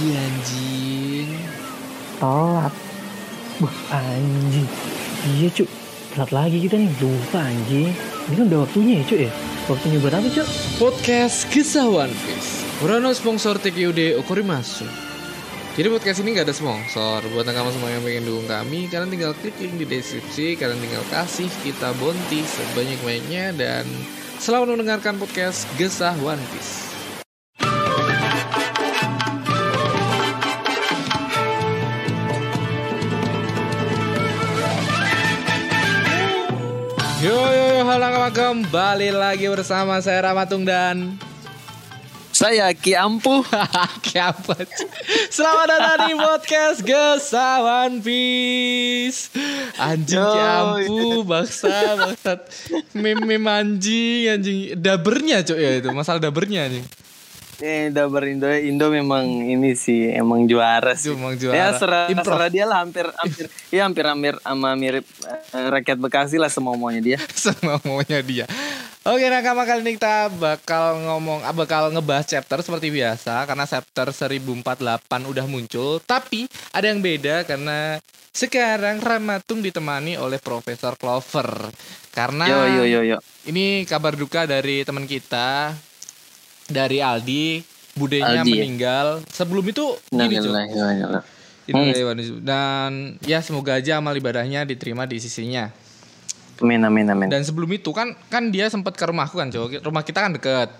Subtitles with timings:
[0.00, 1.30] Gaji anjing.
[2.16, 2.72] Telat.
[3.60, 4.64] Wah anjing.
[5.36, 5.68] Iya cuk.
[6.16, 6.88] Telat lagi kita nih.
[7.04, 7.92] Lupa anjing.
[7.92, 9.32] Ini kan udah waktunya ya cuk ya.
[9.68, 10.48] Waktunya buat apa cuk?
[10.80, 12.64] Podcast Kisah One Piece.
[12.80, 14.88] Urano sponsor TQD Okorimasu.
[15.76, 19.32] Jadi podcast ini gak ada sponsor Buat nakama semua yang pengen dukung kami Kalian tinggal
[19.38, 23.86] klik link di deskripsi Kalian tinggal kasih kita bonti sebanyak-banyaknya Dan
[24.42, 26.89] selamat mendengarkan podcast Gesah One Piece
[38.50, 41.14] kembali lagi bersama saya Ramatung dan
[42.34, 43.46] Saya Ki Ampuh.
[44.18, 44.66] Apa?
[45.30, 49.30] Selamat datang di podcast Gesah One Piece.
[49.78, 51.94] Anjing Yo, Ki Ampu, baksa.
[52.90, 54.74] Meme meme anjing, anjing.
[54.74, 56.82] Dabernya cok ya itu, masalah dabernya anjing.
[57.60, 61.12] Eh, Dabar Indo Indo memang ini sih emang juara sih.
[61.12, 61.76] Emang Ya juara.
[61.76, 62.40] serah, Improv.
[62.40, 66.72] serah dia lah hampir hampir ya hampir hampir sama mirip eh, rakyat Bekasi lah semua
[66.80, 67.18] maunya dia.
[67.36, 68.48] Sama maunya dia.
[69.00, 74.08] Oke nakama kali ini kita bakal ngomong, ah, bakal ngebahas chapter seperti biasa karena chapter
[74.08, 74.64] 1048
[75.28, 76.00] udah muncul.
[76.00, 78.00] Tapi ada yang beda karena
[78.32, 81.68] sekarang Ramatung ditemani oleh Profesor Clover.
[82.08, 83.18] Karena Yo yo yo yo.
[83.44, 85.72] Ini kabar duka dari teman kita
[86.70, 87.60] dari Aldi,
[87.98, 88.62] budenya Aldi, ya?
[88.62, 89.06] meninggal.
[89.28, 90.54] Sebelum itu Nah, Cuk.
[90.54, 91.24] nah, nah, nah, nah.
[91.70, 91.94] Ini
[92.42, 95.70] dan ya semoga aja amal ibadahnya diterima di sisinya.
[96.58, 97.28] Amin amin amin.
[97.30, 99.78] Dan sebelum itu kan kan dia sempat ke rumahku kan, Cok.
[99.78, 100.70] Rumah kita kan deket.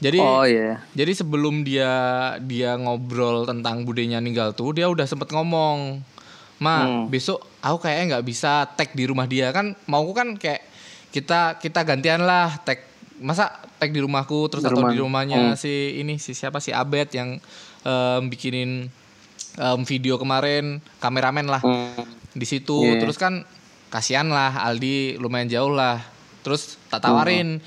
[0.00, 0.80] Jadi Oh iya.
[0.96, 1.92] jadi sebelum dia
[2.42, 6.00] dia ngobrol tentang budenya meninggal tuh, dia udah sempet ngomong,
[6.58, 7.06] "Ma, Hmm.
[7.06, 9.76] besok aku kayaknya nggak bisa tag di rumah dia kan.
[9.86, 10.64] Mauku kan kayak
[11.14, 12.89] kita kita gantian lah tag
[13.20, 13.44] masa
[13.76, 14.90] tag di rumahku terus Di atau rumah.
[14.90, 15.54] di rumahnya Hmm.
[15.54, 17.36] si ini si siapa si Abed yang
[17.80, 18.88] em, bikinin
[19.52, 20.64] em, video kemarin
[20.96, 21.60] kameramen lah.
[21.60, 22.04] Hmm.
[22.30, 22.78] di situ.
[22.80, 23.00] Iya.
[23.00, 23.42] terus kan
[23.88, 25.98] kasihan lah Aldi lumayan jauh lah.
[26.40, 27.58] Terus tak tawarin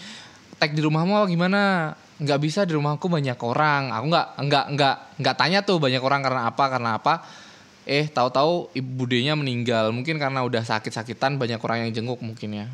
[0.55, 1.61] tag di rumahmu apa gimana?
[2.15, 3.91] Nggak bisa di rumahku banyak orang.
[3.91, 7.27] Aku nggak nggak nggak nggak tanya tuh banyak orang karena apa karena apa.
[7.83, 9.91] Eh tahu-tahu ibu budenya meninggal.
[9.91, 12.67] Mungkin karena udah sakit-sakitan banyak orang yang jenguk mungkin ya.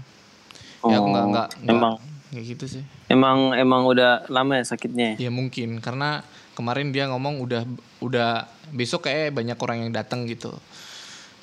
[0.86, 1.98] Ya aku nggak Oh, nggak nggak- Emang
[2.30, 2.84] kayak gitu sih.
[3.10, 5.18] Emang emang udah lama ya sakitnya.
[5.18, 5.30] ya?
[5.34, 5.82] mungkin.
[5.82, 6.22] Karena
[6.54, 7.64] kemarin dia ngomong udah
[8.02, 10.54] udah besok kayak banyak orang yang datang gitu.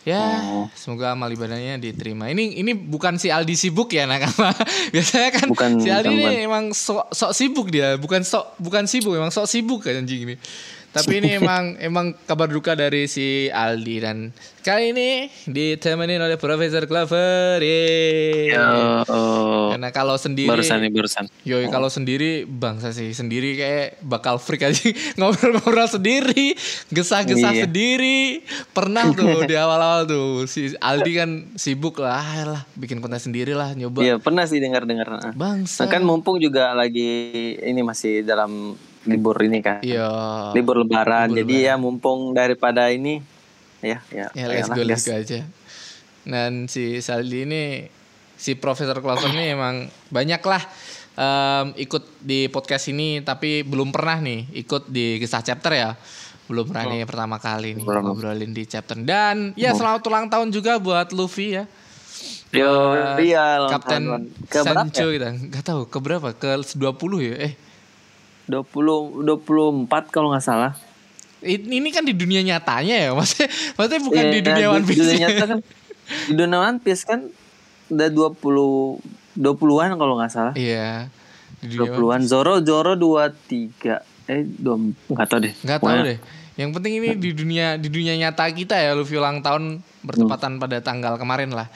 [0.07, 0.71] Ya Oh.
[0.79, 2.31] semoga amal ibadahnya diterima.
[2.31, 4.55] Ini ini bukan si Aldi sibuk ya nakama
[4.95, 7.99] biasanya kan Bukan, si Aldi bukan, ini emang sok sok sibuk dia.
[7.99, 10.39] Bukan sok bukan sibuk emang sok sibuk kan anjing ini
[10.93, 14.31] tapi ini emang emang kabar duka dari si Aldi dan
[14.67, 18.51] kali ini ditemenin oleh Profesor Clover Yeay.
[18.51, 18.67] Yo,
[19.07, 19.71] oh.
[19.71, 21.25] karena kalau sendiri barusan nih barusan.
[21.47, 26.59] Yoi kalau sendiri bangsa sih sendiri kayak bakal freak aja ngobrol-ngobrol sendiri,
[26.91, 27.71] gesah-gesah Iya.
[27.71, 28.43] sendiri.
[28.75, 33.55] Pernah tuh di awal-awal tuh si Aldi kan sibuk lah, "Ah, lah bikin konten sendiri
[33.55, 34.03] lah nyoba.
[34.03, 35.31] Iya pernah sih dengar-dengar.
[35.39, 35.87] Bangsa.
[35.87, 38.75] Nah, kan mumpung juga lagi ini masih dalam
[39.07, 39.79] libur ini kan.
[39.81, 40.09] Iya.
[40.53, 43.23] libur lebaran Libur jadi ya mumpung daripada ini
[43.81, 45.47] ya ya Ya let's go, let's go aja.
[46.27, 47.87] Dan si Saldi ini,
[48.35, 50.63] si Profesor Clover ini emang banyak lah
[51.15, 55.95] em, ikut di podcast ini, tapi belum pernah nih ikut di kisah chapter ya.
[56.47, 58.11] Belum pernah nih pertama kali nih Belum.
[58.11, 58.99] ngobrolin di chapter.
[58.99, 61.65] Dan ya selamat ulang tahun juga buat Luffy ya.
[62.55, 65.15] yo Buat iya Kapten Sancho ya?
[65.19, 65.29] kita.
[65.51, 66.31] Gak tahu ke berapa?
[66.35, 66.79] Ke 20
[67.23, 67.35] ya?
[67.51, 67.53] Eh,
[68.47, 70.73] 20 24 kalau nggak salah
[71.47, 73.11] ini kan di dunia nyatanya ya.
[73.15, 73.49] Maksudnya,
[73.79, 74.99] maksudnya bukan Iya, di dunia One Piece.
[74.99, 75.21] dunia ya.
[75.29, 75.59] nyata kan
[76.27, 77.21] di dunia One Piece kan
[77.87, 81.07] udah 20 20-an kalau nggak salah Iya.
[81.63, 84.75] Di dunia One 20-an Zoro Zoro 23 eh dua
[85.07, 86.19] nggak tahu deh Nggak tahu deh.
[86.57, 90.81] Yang penting ini di dunia di dunia nyata kita ya Luffy ulang tahun bertepatan pada
[90.81, 91.69] tanggal kemarin lah.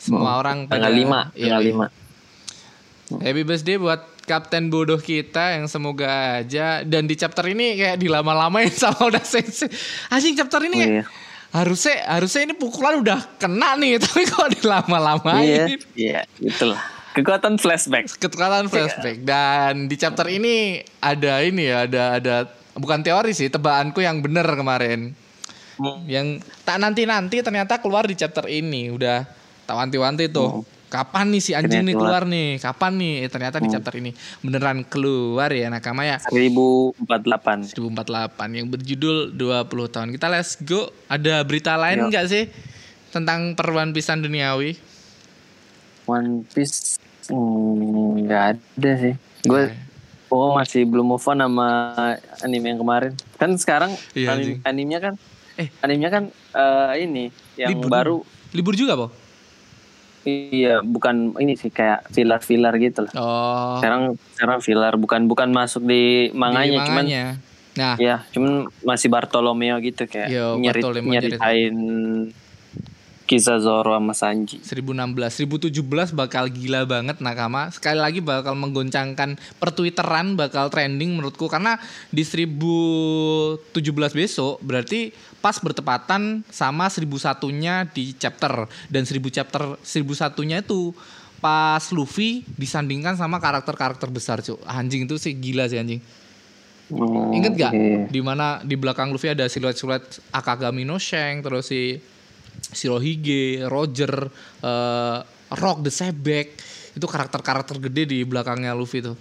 [0.00, 1.74] Semua orang pada tanggal 5 Iya, tanggal iya.
[3.20, 4.00] 5 Happy birthday buat
[4.32, 6.80] Kapten bodoh kita yang semoga aja.
[6.80, 9.68] Dan di chapter ini kayak dilama-lamain sama udah sensei.
[10.08, 11.04] Anjing chapter ini kayak Iya.
[11.52, 15.44] harusnya harusnya ini pukulan udah kena nih tapi kok dilama-lamain.
[15.44, 16.80] iya iya itulah.
[17.12, 18.08] Kekuatan flashback.
[18.16, 19.20] Ketukaran flashback.
[19.20, 22.36] Dan di chapter ini ada ini ya ada ada
[22.72, 25.12] bukan teori sih tebakanku yang bener kemarin.
[25.72, 26.04] Hmm.
[26.04, 28.88] yang tak nanti nanti ternyata keluar di chapter ini.
[28.88, 29.24] Udah
[29.64, 33.66] tak wanti-wanti tuh kapan nih si anjing nih keluar nih kapan nih Eh, ternyata di
[33.66, 37.80] chapter ini beneran keluar ya nakama ya 1048 2048
[38.52, 39.48] yang berjudul 20
[39.88, 42.44] tahun kita let's go ada berita lain nggak sih
[43.08, 44.76] tentang perwan pisan duniawi
[46.04, 46.98] One Piece
[47.28, 49.14] hmm, nggak ada sih.
[49.42, 49.70] Gue
[50.26, 51.92] Oh masih belum move on sama
[52.40, 53.12] anime yang kemarin.
[53.36, 54.56] Kan sekarang Iya, anim, anjing.
[54.64, 55.14] animenya kan,
[55.54, 55.68] Eh.
[55.78, 57.86] animenya kan eh, ini yang Libur.
[57.86, 58.16] baru.
[58.50, 59.06] Libur juga, Po?
[60.22, 63.12] Iya, bukan ini sih kayak filler-filler gitu lah.
[63.18, 63.74] Oh.
[63.82, 67.24] Sekarang sekarang filler, bukan bukan masuk di di manganya, cuman manganya.
[67.72, 71.74] Nah, ya, cuman masih Bartolomeo gitu kayak Yo, nyerit, Bartolomeo nyeritain
[73.26, 74.60] kisah Zoro sama Sanji.
[74.60, 77.70] 1016, 1017 bakal gila banget Nakama.
[77.72, 81.78] Sekali lagi bakal menggoncangkan pertwitteran, bakal trending menurutku karena
[82.10, 83.72] di 1017
[84.12, 90.94] besok berarti pas bertepatan sama 1001-nya di chapter dan 1000 chapter 1001-nya itu
[91.42, 94.62] pas Luffy disandingkan sama karakter-karakter besar, Cuk.
[94.62, 95.98] Anjing itu sih gila sih anjing.
[96.92, 97.72] Oh, Ingat gak?
[97.72, 98.04] iya.
[98.06, 101.98] Di mana di belakang Luffy ada siluet-siluet Akagami no Shank, terus si
[102.62, 104.28] Shirohige, Roger,
[104.58, 105.18] eh,
[105.52, 106.46] Rock the Sebek.
[106.92, 109.12] Itu karakter-karakter gede di belakangnya Luffy itu.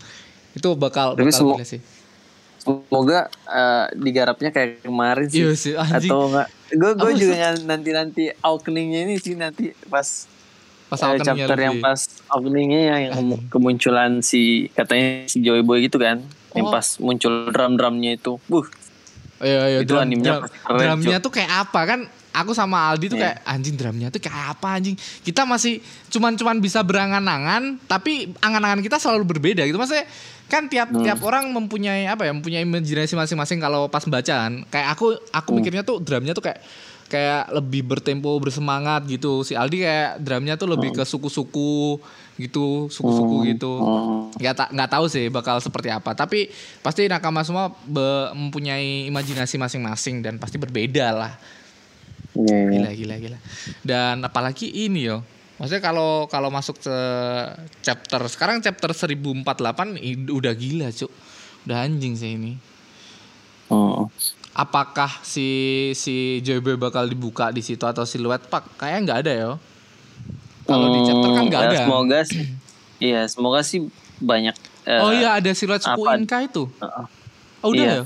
[0.52, 1.82] Itu bakal Tapi bakal gila sih.
[2.58, 5.42] Semoga eh, digarapnya kayak kemarin sih.
[5.42, 6.08] Iya sih, anjing.
[6.08, 6.48] Atau enggak?
[6.72, 10.30] Gue gue juga nanti nanti openingnya ini sih nanti pas
[10.88, 11.66] Pas openingnya chapter Luffy.
[11.66, 12.00] yang pas
[12.30, 16.20] openingnya ya, yang kemu- kemunculan si katanya si Joy Boy gitu kan.
[16.52, 16.72] Yang Oh.
[16.72, 18.38] pas muncul drum-drumnya itu.
[18.46, 18.68] Buh,
[19.42, 22.00] Iya, iya, Itu drum, animenya drum- drumnya tuh kayak apa kan?
[22.32, 23.36] Aku sama Aldi tuh Iya.
[23.36, 24.96] kayak anjing drumnya tuh kayak apa anjing.
[25.22, 29.76] Kita masih cuman-cuman bisa berangan-angan, tapi angan-angan kita selalu berbeda gitu.
[29.76, 30.08] Maksudnya
[30.48, 31.04] kan tiap Hmm.
[31.04, 32.32] tiap orang mempunyai apa ya?
[32.32, 34.64] Mempunyai imajinasi masing-masing kalau pas bacaan.
[34.68, 35.58] Kayak aku aku Hmm.
[35.60, 36.60] mikirnya tuh drumnya tuh kayak
[37.08, 39.44] kayak lebih bertempo bersemangat gitu.
[39.44, 42.00] Si Aldi kayak drumnya tuh lebih ke suku-suku
[42.40, 44.32] gitu, suku-suku gitu Hmm.
[44.34, 46.50] nggak ta- nggak tahu sih bakal seperti apa tapi
[46.82, 47.70] pasti nakama semua
[48.32, 51.34] mempunyai imajinasi masing-masing dan pasti berbeda lah
[52.34, 52.70] Iya, iya.
[52.72, 53.38] gila gila gila
[53.82, 55.20] dan apalagi ini yo
[55.56, 56.98] maksudnya kalau kalau masuk ke
[57.80, 59.46] chapter sekarang chapter 1048
[59.98, 61.12] i- udah gila cuk
[61.64, 62.54] udah anjing sih ini
[63.68, 64.12] Hmm.
[64.52, 65.48] apakah si
[65.94, 69.52] si Joyboy bakal dibuka di situ atau siluet pak kayaknya nggak ada yo
[70.66, 72.46] kalau di chapter kan nggak Ya, ada Semoga sih.
[73.00, 73.88] Iya, semoga sih
[74.20, 74.54] banyak.
[74.84, 76.12] eh, oh iya ada siluet apa?
[76.14, 77.06] Inka itu Heeh.
[77.60, 77.96] oh udah Iya.
[77.98, 78.04] ya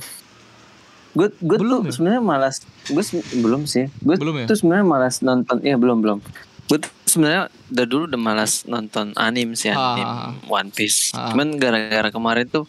[1.15, 1.91] Gue gue tuh ya?
[1.91, 2.55] sebenarnya malas.
[2.85, 3.03] Gue
[3.33, 3.87] belum sih.
[3.97, 4.45] Gue Belum ya?
[4.45, 5.57] tuh sebenarnya malas nonton.
[5.59, 6.19] Iya belum belum.
[6.65, 11.09] Gue tuh sebenarnya udah dulu udah malas nonton anim sih Ah, anim ah, One Piece.
[11.11, 11.31] Ah.
[11.31, 12.67] Cuman gara-gara kemarin tuh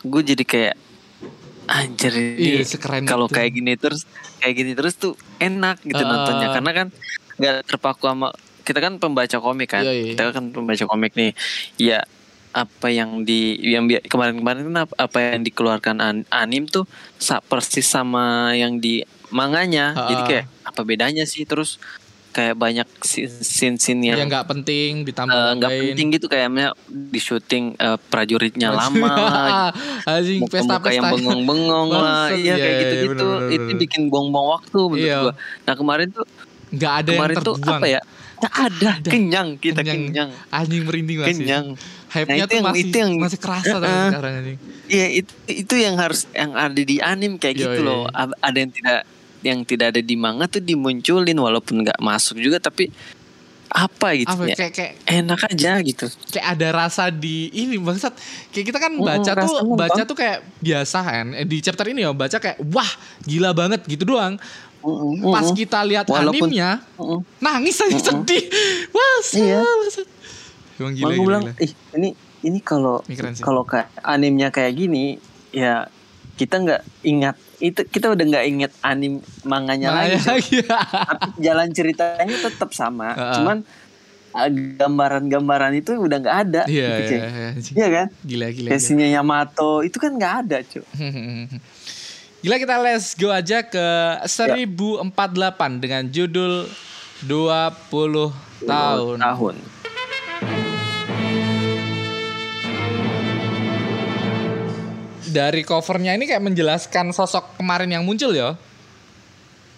[0.00, 0.74] gue jadi kayak
[1.66, 4.06] anjir Iya, ini sekeren kalau kayak gini terus
[4.38, 6.06] kayak gini terus tuh enak gitu Ah.
[6.06, 6.86] nontonnya karena kan
[7.36, 8.30] nggak terpaku sama
[8.62, 10.10] kita kan pembaca komik kan Iya, iya.
[10.14, 11.34] kita kan pembaca komik nih
[11.76, 12.06] ya
[12.56, 16.88] apa yang di yang kemarin-kemarin kan apa, apa yang dikeluarkan an- anim tuh
[17.20, 19.92] sa, persis sama yang di manganya.
[19.92, 20.08] Ah.
[20.08, 21.44] jadi kayak apa bedanya sih?
[21.44, 21.76] Terus
[22.32, 26.26] kayak banyak scene-scene yang yang nggak penting ditambah eh, nggak penting gitu.
[26.32, 29.12] Kayaknya di syuting eh, prajuritnya lama.
[29.12, 29.68] Lah
[30.16, 32.32] anjing pesta muka-muka yang pesta bengong-bengong lah.
[32.32, 33.26] Iya iya, kayak iya, gitu-gitu.
[33.28, 35.18] bener, bener, itu bikin buang-buang waktu menurut Iya.
[35.28, 35.34] gua.
[35.68, 36.24] Nah kemarin tuh
[36.72, 37.80] nggak ada yang kemarin tuh terbuang.
[37.80, 38.00] apa ya?
[38.36, 41.66] Nggak ada, kenyang kita kenyang, anjing merinding masih kenyang
[42.08, 44.06] hype-nya Nah, tuh yang- masih itu yang- masih kerasa Heeh.
[44.08, 47.88] sekarang anjing Iya itu itu yang harus yang ada di anim kayak Iya, gitu iya.
[47.88, 48.02] loh
[48.38, 48.98] ada yang tidak
[49.42, 52.90] yang tidak ada di manga tuh dimunculin walaupun nggak masuk juga tapi
[53.68, 58.14] apa gitu apa ya kayak kayak enak aja gitu kayak ada rasa di ini bangsat
[58.48, 59.76] kayak kita kan Mm, baca tuh rasa nonton.
[59.76, 62.86] baca tuh kayak biasa kan Eh, di chapter ini ya baca kayak wah
[63.22, 64.38] gila banget gitu doang
[65.26, 67.26] pas kita lihat Walaupun- animnya Mm-mm.
[67.36, 68.44] nangis aja sedih
[68.94, 69.60] wah Iya.
[70.78, 71.54] Emang gila, gila, bilang, gila.
[71.58, 72.08] ih ini
[72.42, 73.00] ini kalau
[73.38, 75.16] kalau kayak animnya kayak gini,
[75.50, 75.88] ya
[76.34, 80.20] kita nggak ingat itu kita udah nggak ingat anim manganya Nah, lagi.
[80.20, 80.78] ya, iya.
[81.08, 83.34] Tapi jalan ceritanya tetap sama, Heeh.
[83.34, 83.56] cuman
[84.30, 86.62] ah, gambaran-gambaran itu udah nggak ada.
[86.68, 87.74] Iya, gitu, iya, iya, anjing.
[87.74, 88.06] Iya kan?
[88.20, 88.88] Gila, gila, Kayak gila.
[88.92, 90.84] sinya Yamato itu kan nggak ada, cuy.
[92.44, 93.86] Gila kita let's go aja ke
[94.22, 95.10] 1048
[95.80, 96.68] dengan judul
[97.24, 98.30] 20
[98.62, 99.16] tahun.
[99.18, 99.54] Tahun.
[105.26, 108.54] Dari covernya ini kayak menjelaskan sosok kemarin yang muncul ya.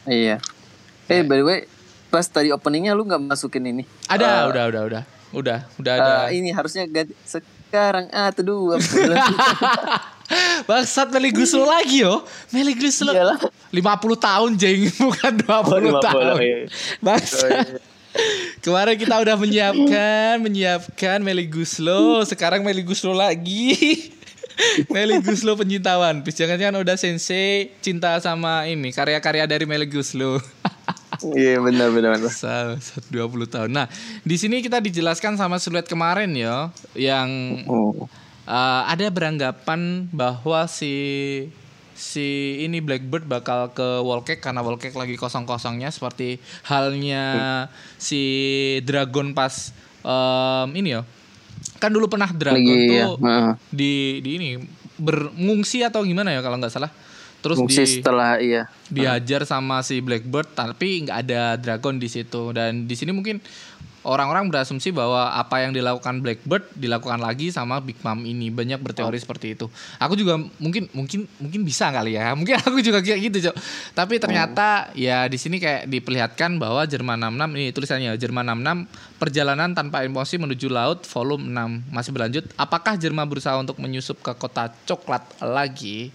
[0.05, 0.41] Iya.
[1.07, 1.59] Eh by the way,
[2.09, 3.83] pas tadi openingnya lu nggak masukin ini?
[4.07, 5.03] Ada, Eh, udah, udah, udah.
[5.29, 6.13] Udah, udah ada.
[6.27, 8.81] eh, ini harusnya ganti sekarang atau dua
[10.65, 12.25] Bangsat Meli Guslo lagi yo.
[12.49, 13.37] Meli Guslo Iyalah.
[13.69, 13.81] 50
[14.19, 16.25] tahun jeng bukan 20 Oh, 50, tahun.
[16.41, 16.57] iya.
[17.01, 17.81] Bangsat.
[18.61, 24.09] Kemarin kita udah menyiapkan, menyiapkan Meli Guslo, sekarang Meli Guslo lagi.
[24.95, 26.39] Meli Guslo pencinta One Piece.
[26.39, 30.39] Jangan-jangan udah sensei cinta sama ini karya-karya dari Meli Guslo.
[31.19, 32.15] Iya benar benar.
[32.15, 32.31] benar.
[32.31, 33.71] Bangsat 20 tahun.
[33.75, 33.91] Nah,
[34.23, 37.27] di sini kita dijelaskan sama siluet kemarin ya yang
[37.67, 38.07] Oh.
[38.47, 40.95] eh, ada beranggapan bahwa si
[41.99, 42.23] si
[42.63, 47.67] ini Blackbird bakal ke Wallcake karena Wallcake lagi kosong-kosongnya seperti halnya
[47.99, 48.23] si
[48.87, 49.75] Dragon pas
[50.07, 51.03] em, ini ya.
[51.79, 53.53] Kan dulu pernah Dragon Lagi, tuh ya, heeh.
[53.71, 53.93] di
[54.23, 54.49] di ini
[54.99, 56.91] berngungsi atau gimana ya kalau nggak salah.
[57.39, 62.91] Terus di setelah iya dihajar sama si Blackbird tapi nggak ada dragon di situ dan
[62.91, 63.39] di sini mungkin
[64.09, 68.49] orang-orang berasumsi bahwa apa yang dilakukan Blackbird dilakukan lagi sama Big Mom ini.
[68.49, 69.69] Banyak berteori seperti itu.
[70.01, 72.33] Aku juga mungkin mungkin mungkin bisa kali ya.
[72.39, 73.57] Mungkin aku juga kayak gitu cok.
[73.93, 79.71] Tapi ternyata ya di sini kayak diperlihatkan bahwa Jerman 66 ini tulisannya Jerman 66 perjalanan
[79.77, 82.45] tanpa emosi menuju laut volume 6 masih berlanjut.
[82.57, 86.15] Apakah Jerman berusaha untuk menyusup ke kota coklat lagi?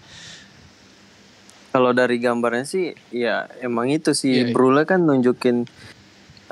[1.74, 4.30] Kalau dari gambarnya sih ya emang itu sih.
[4.30, 4.54] Iya, iya.
[4.54, 5.66] Brule kan nunjukin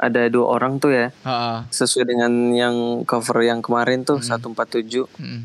[0.03, 1.59] ada dua orang tuh ya Heeh.
[1.71, 5.41] sesuai dengan yang cover yang kemarin tuh 147 Mm.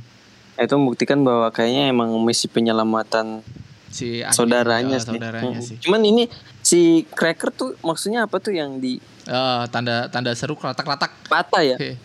[0.57, 3.45] itu membuktikan bahwa kayaknya emang misi penyelamatan
[3.87, 5.07] si Aki- saudaranya eh, sih.
[5.07, 6.25] saudaranya sih Cuman ini
[6.59, 11.75] si Cracker tuh maksudnya apa tuh yang di Eh, tanda tanda seru kelatak-latak patah ya?
[11.75, 11.99] Oke.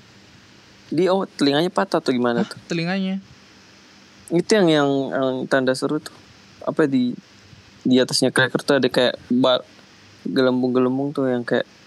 [0.88, 2.58] Di oh telinganya patah atau gimana tuh?
[2.66, 3.22] telinganya
[4.28, 6.10] Itu yang yang, yang tanda seru tuh.
[6.60, 7.14] Apa di
[7.80, 9.62] di atasnya Cracker tuh ada kayak ba-
[10.24, 11.81] gelembung-gelembung tuh yang kayak tuh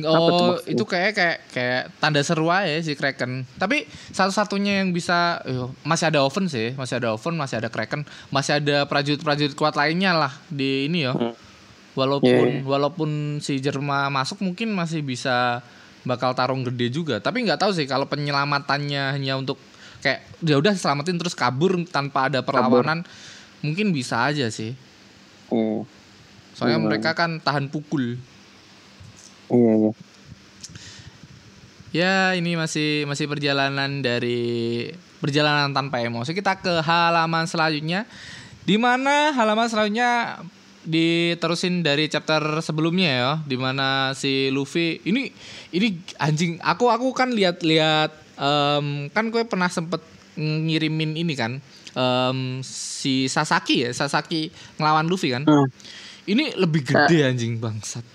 [0.00, 3.44] Oh, itu kayak kayak kayak tanda seru aja si Kraken.
[3.60, 8.08] Tapi satu-satunya yang bisa eh, masih ada oven sih, masih ada oven, masih ada Kraken,
[8.32, 11.12] masih ada prajurit-prajurit kuat lainnya lah di ini ya.
[11.12, 11.36] Hmm.
[11.92, 12.64] Walaupun Iya, iya.
[12.64, 13.10] walaupun
[13.44, 15.60] si Jerma masuk mungkin masih bisa
[16.08, 17.20] bakal tarung gede juga.
[17.20, 19.60] Tapi nggak tahu sih kalau penyelamatannya hanya untuk
[20.00, 23.04] kayak ya udah selamatin terus kabur tanpa ada perlawanan,
[23.60, 24.72] mungkin bisa aja sih.
[25.52, 25.84] hmm,
[26.56, 26.88] Soalnya Hmm.
[26.88, 28.16] mereka kan tahan pukul.
[29.52, 29.92] Iya iya.
[31.92, 34.88] Ya, ini masih masih perjalanan dari
[35.20, 36.32] perjalanan tanpa emosi.
[36.32, 38.08] Kita ke halaman selanjutnya
[38.64, 40.40] di mana halaman selanjutnya
[40.88, 45.28] diterusin dari chapter sebelumnya ya, di mana si Luffy ini
[45.76, 50.00] ini anjing aku aku kan lihat-lihat em, kan gue pernah sempet
[50.40, 51.60] ngirimin ini kan
[51.92, 54.48] em, si Sasaki ya, Sasaki
[54.80, 55.44] ngelawan Luffy kan.
[55.44, 55.68] Hmm.
[56.24, 58.06] Ini lebih gede anjing bangsat.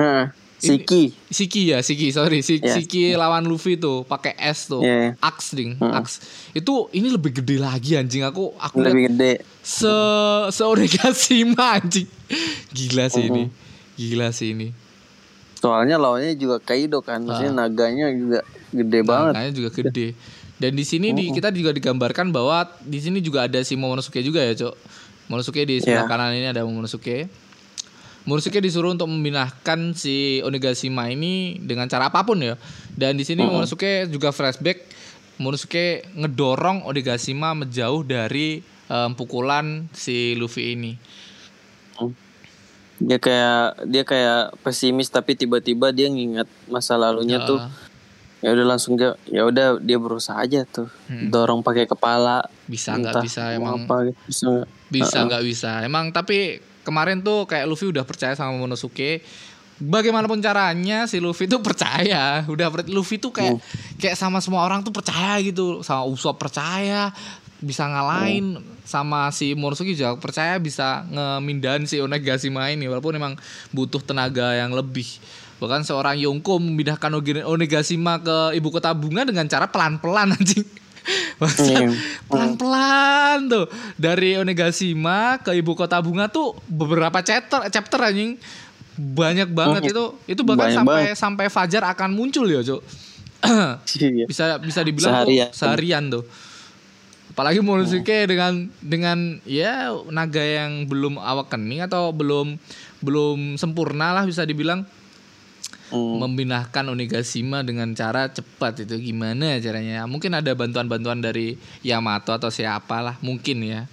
[0.00, 0.37] Heeh.
[0.58, 1.14] Siki.
[1.30, 2.74] Siki ya, Siki, sorry, si, Ya.
[2.74, 5.14] Siki lawan Luffy tuh pakai S tuh, iya.
[5.18, 6.18] Axe ding, Axe.
[6.50, 9.32] Itu ini lebih gede lagi anjing aku aku Lebih gede.
[9.62, 9.86] se
[10.50, 12.10] se Onigashima anjing.
[12.68, 13.46] Gila sih ini.
[13.46, 13.94] Mm-hmm.
[13.96, 14.68] Gila sih ini.
[15.54, 17.66] Soalnya lawannya juga Kaido kan, maksudnya Ah.
[17.66, 19.32] naganya juga gede banget.
[19.34, 20.06] Makanya juga gede.
[20.54, 24.42] Dan di sini di kita juga digambarkan bahwa di sini juga ada si Momonosuke juga
[24.42, 24.74] ya, Cok.
[25.26, 26.10] Momonosuke di sebelah Iya.
[26.10, 27.30] kanan ini ada Momonosuke.
[28.28, 32.60] Momonosuke disuruh untuk meminahkan si Onigashima ini dengan cara apa pun ya.
[32.92, 34.84] Dan di sini Momonosuke juga flashback
[35.40, 38.60] Momonosuke ngedorong Onigashima menjauh dari
[38.92, 40.92] em, pukulan si Luffy ini.
[43.00, 47.64] Dia kayak dia kayak pesimis tapi tiba-tiba dia ngingat masa lalunya tuh.
[48.44, 50.92] Ya udah langsung dia ya udah dia berusaha aja tuh.
[51.08, 52.44] Dorong pakai kepala.
[52.68, 54.20] Bisa nggak bisa emang apa gitu.
[54.28, 54.68] bisa nggak?
[54.92, 59.20] bisa nggak bisa emang tapi kemarin tuh kayak Luffy udah percaya sama Momonosuke
[59.78, 62.42] bagaimanapun caranya si Luffy tuh percaya.
[62.52, 63.62] Udah Luffy tuh kayak
[63.96, 65.86] kayak sama semua orang tuh percaya gitu.
[65.86, 67.14] Sama Usopp percaya
[67.62, 68.58] bisa ngalahin.
[68.82, 73.34] Sama si Momonosuke juga percaya bisa ngemindahin si Onigashima ini walaupun emang
[73.70, 75.06] butuh tenaga yang lebih.
[75.58, 77.10] Bahkan seorang Yonko memindahkan
[77.46, 80.66] Onigashima ke ibu kota bunga dengan cara pelan-pelan anjing.
[80.66, 80.87] Bangsat.
[81.64, 81.88] Iya.
[82.26, 83.64] pelan-pelan tuh
[83.96, 88.36] dari Onigashima ke ibu kota bunga tuh beberapa chapter chapter anjing
[88.94, 91.16] banyak banget itu itu bahkan Banyak sampai banget.
[91.16, 92.82] sampai fajar akan muncul ya cok
[93.94, 94.26] Iya.
[94.26, 95.48] bisa bisa dibilang Seharian.
[95.48, 96.24] tuh seharian tuh
[97.30, 102.58] apalagi Momonosuke dengan dengan ya naga yang belum awakening atau belum
[102.98, 104.82] belum sempurna lah bisa dibilang
[105.88, 106.20] Hmm.
[106.20, 110.04] memindahkan Onigashima dengan cara cepat itu gimana caranya?
[110.04, 113.88] Mungkin ada bantuan-bantuan dari Yamato atau siapa lah mungkin ya.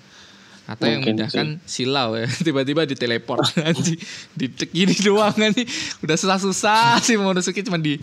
[0.66, 2.28] Atau yang Mungkin memindahkan silau ya.
[2.46, 3.48] Tiba-tiba diteleport.
[3.64, 3.96] Nanti
[4.36, 5.64] di gini doang nih
[6.04, 7.96] udah susah-susah sih Momonosuke cuma di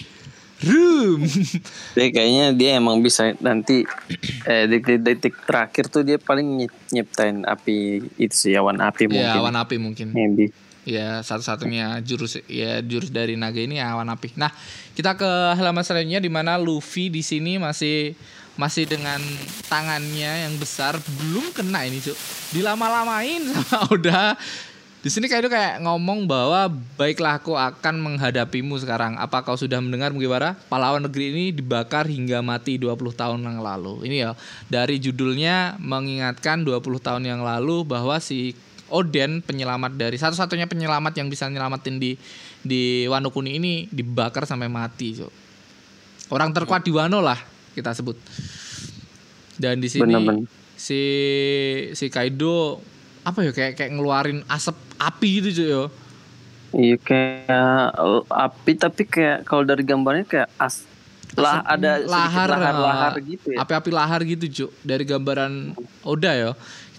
[0.64, 1.26] room.
[1.98, 3.82] Dia kayaknya dia emang bisa nanti
[4.46, 9.26] eh detik-detik terakhir tuh dia paling nyip- nyiptain api itu sih awan api mungkin.
[9.26, 10.14] ya awan api mungkin.
[10.14, 10.54] Maybe.
[10.82, 14.34] Ya satu-satunya jurus ya jurus dari naga ini ya awan api.
[14.34, 14.50] Nah
[14.92, 18.18] kita ke halaman selanjutnya di mana Luffy di sini masih
[18.52, 19.20] masih dengan
[19.72, 22.16] tangannya yang besar belum kena ini cuk
[22.52, 24.36] dilama-lamain sama udah
[25.02, 29.18] Di sini Kaido kayak ngomong bahwa baiklah aku akan menghadapimu sekarang.
[29.18, 30.54] Apa kau sudah mendengar Mugiwara?
[30.70, 34.06] Pahlawan negeri ini dibakar hingga mati 20 tahun yang lalu.
[34.06, 34.30] Ini ya
[34.70, 38.54] dari judulnya mengingatkan 20 tahun yang lalu bahwa si
[38.92, 42.14] Oden penyelamat dari satu-satunya penyelamat yang bisa nyelamatin di
[42.60, 45.32] di Wano Kuni ini dibakar sampai mati, Cuk.
[46.28, 47.40] Orang terkuat di Wano lah
[47.72, 48.16] kita sebut.
[49.56, 50.48] Dan di sini Bener-bener.
[50.76, 51.02] si
[51.92, 52.80] si Kaido
[53.22, 55.84] apa ya kayak kayak ngeluarin asap api gitu cuy yo.
[56.72, 57.88] Iya kayak
[58.32, 60.88] api tapi kayak kalau dari gambarnya kayak as
[61.32, 63.64] lah ada lahar lahar-lahar eh, gitu ya.
[63.64, 66.52] Api-api lahar gitu cuy dari gambaran Oda ya.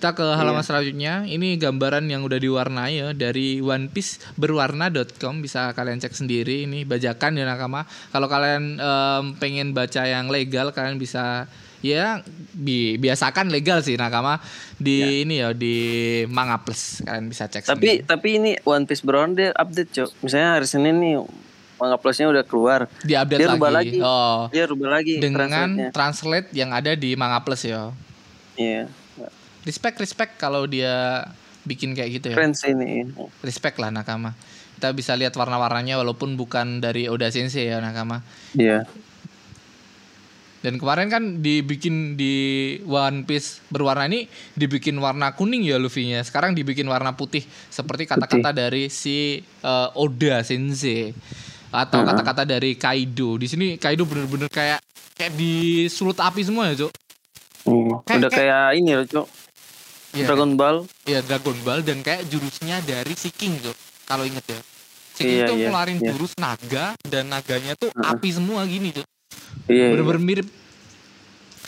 [0.04, 0.68] Kita ke halaman Iya.
[0.68, 1.14] selanjutnya.
[1.24, 6.84] Ini gambaran yang udah diwarnai ya dari One Piece berwarna.com bisa kalian cek sendiri ini
[6.84, 7.88] bajakan ya nakama.
[8.12, 11.48] Kalau kalian em, pengen baca yang legal kalian bisa
[11.80, 12.20] ya
[12.52, 14.44] bi- biasakan legal sih nakama
[14.76, 15.76] di ini ya di
[16.28, 18.04] Manga Plus kalian bisa cek Tapi sendiri.
[18.04, 20.10] tapi ini One Piece Brown dia update cok.
[20.20, 21.16] Misalnya hari Senin nih
[21.80, 22.92] manga plusnya udah keluar.
[23.00, 23.96] di update dia rubah lagi.
[23.96, 24.00] lagi.
[24.04, 27.96] Oh, Dia rubah lagi dengan translate yang ada di Manga Plus ya.
[28.60, 28.92] Iya.
[29.64, 31.24] Respect respect kalau dia
[31.64, 32.36] bikin kayak gitu ya.
[32.36, 33.08] Keren sih ini.
[33.40, 34.36] Respect lah nakama.
[34.76, 38.20] Kita bisa lihat warna-warnanya walaupun bukan dari Oda Sensei ya nakama.
[38.52, 38.84] Iya.
[40.60, 42.36] Dan kemarin kan dibikin di
[42.82, 46.24] One Piece berwarna ini dibikin warna kuning ya Luffy-nya.
[46.24, 51.12] Sekarang dibikin warna putih seperti kata-kata dari si eh, Oda Sensei
[51.68, 53.36] atau kata-kata dari Kaido.
[53.36, 54.80] Di sini Kaido bener-bener kayak
[55.14, 56.92] kayak disulut api semua ya, Cuk.
[57.64, 58.00] Hmm.
[58.04, 59.28] Kayak- Udah kayak ini loh cok.
[60.14, 60.78] Iya, Dragon Ball.
[61.10, 63.74] Iya Dragon Ball dan kayak jurusnya dari si King tuh
[64.06, 64.60] kalau inget ya.
[65.14, 66.08] Si King Iya, tuh iya, ngeluarin iya.
[66.14, 68.12] jurus naga dan naganya tuh Heeh.
[68.14, 69.06] api semua gini tuh.
[69.66, 69.90] Iya.
[69.90, 69.94] iya.
[69.98, 70.48] Bener-bener mirip.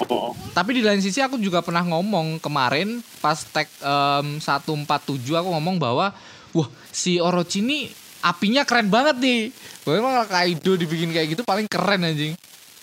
[0.06, 0.36] Oh.
[0.52, 4.86] Tapi di lain sisi aku juga pernah ngomong kemarin pas tag em, 147
[5.32, 6.12] aku ngomong bahwa
[6.52, 7.88] wah si Orochi ini
[8.20, 9.40] apinya keren banget nih.
[9.88, 12.36] Bahwa emang kalau Kaido dibikin kayak gitu paling keren anjing.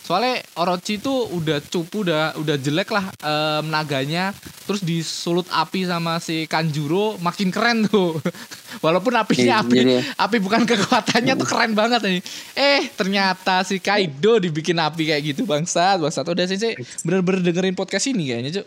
[0.02, 6.18] Soalnya Orochi tuh udah cupu udah udah jelek lah em, naganya terus disulut api sama
[6.18, 8.18] si Kanjuro makin keren tuh.
[8.84, 12.18] Walaupun apinya Iya, api jadi- api bukan kekuatannya tuh keren banget nih.
[12.52, 16.58] Eh ternyata si Kaido dibikin api kayak gitu bangsat bangsat udah sih
[17.02, 18.66] bener-bener dengerin podcast ini kayaknya cuk.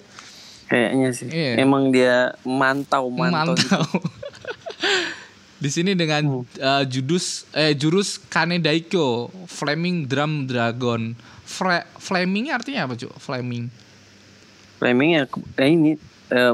[0.66, 1.28] Kayaknya sih.
[1.28, 1.52] Iya.
[1.60, 3.54] Emang dia mantau mantau.
[3.54, 3.76] gitu.
[5.56, 11.16] Di sini dengan uh, judus eh jurus Kane Daikyo, Flaming Drum Dragon.
[11.46, 13.16] Fre, flaming artinya apa, Cuk?
[13.22, 13.70] Flaming.
[14.82, 15.24] Flaming ya
[15.62, 15.96] eh, ini
[16.34, 16.54] eh,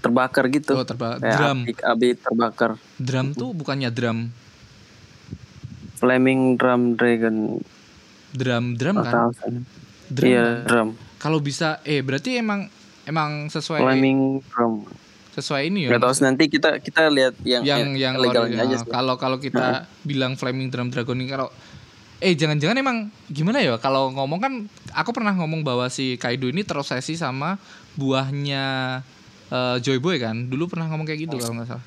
[0.00, 0.78] terbakar gitu.
[0.78, 1.20] Oh, terbakar.
[1.20, 1.58] Kayak Drum.
[1.66, 2.70] Api, api terbakar.
[2.96, 4.32] Drum tuh bukannya drum.
[6.00, 7.60] Flaming drum dragon.
[8.32, 9.32] Drum drum kan?
[10.08, 10.28] Drum.
[10.28, 10.68] Iya kan?
[10.68, 10.88] drum.
[11.20, 12.70] Kalau bisa eh berarti emang
[13.04, 14.86] emang sesuai Flaming drum.
[15.36, 15.88] Sesuai ini ya.
[15.92, 18.80] Gak tahu nanti kita kita lihat yang yang eh, yang legalnya aja.
[18.88, 21.52] Kalau kalau kita bilang Flaming Drum Dragon ini kalau
[22.16, 24.52] eh jangan-jangan emang gimana ya kalau ngomong kan
[24.96, 27.60] aku pernah ngomong bahwa si Kaido ini terobsesi sama
[28.00, 28.64] buahnya
[29.52, 30.48] eh, Joy Boy kan.
[30.48, 31.84] Dulu pernah ngomong kayak gitu kalau nggak salah.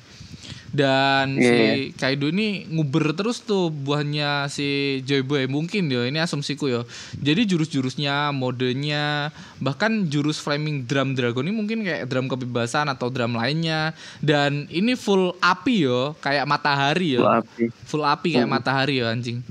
[0.70, 1.56] Dan Iya, si
[1.98, 6.80] Kaido ini nguber terus tuh buahnya si Joy Boy mungkin ya ini asumsiku ya.
[7.18, 13.34] Jadi jurus-jurusnya, modenya, bahkan jurus Flaming Drum Dragon ini mungkin kayak drum kebebasan atau drum
[13.34, 17.26] lainnya dan ini full api yo, kayak matahari yo.
[17.26, 17.64] Full api.
[17.90, 19.42] Full api kayak matahari yo anjing.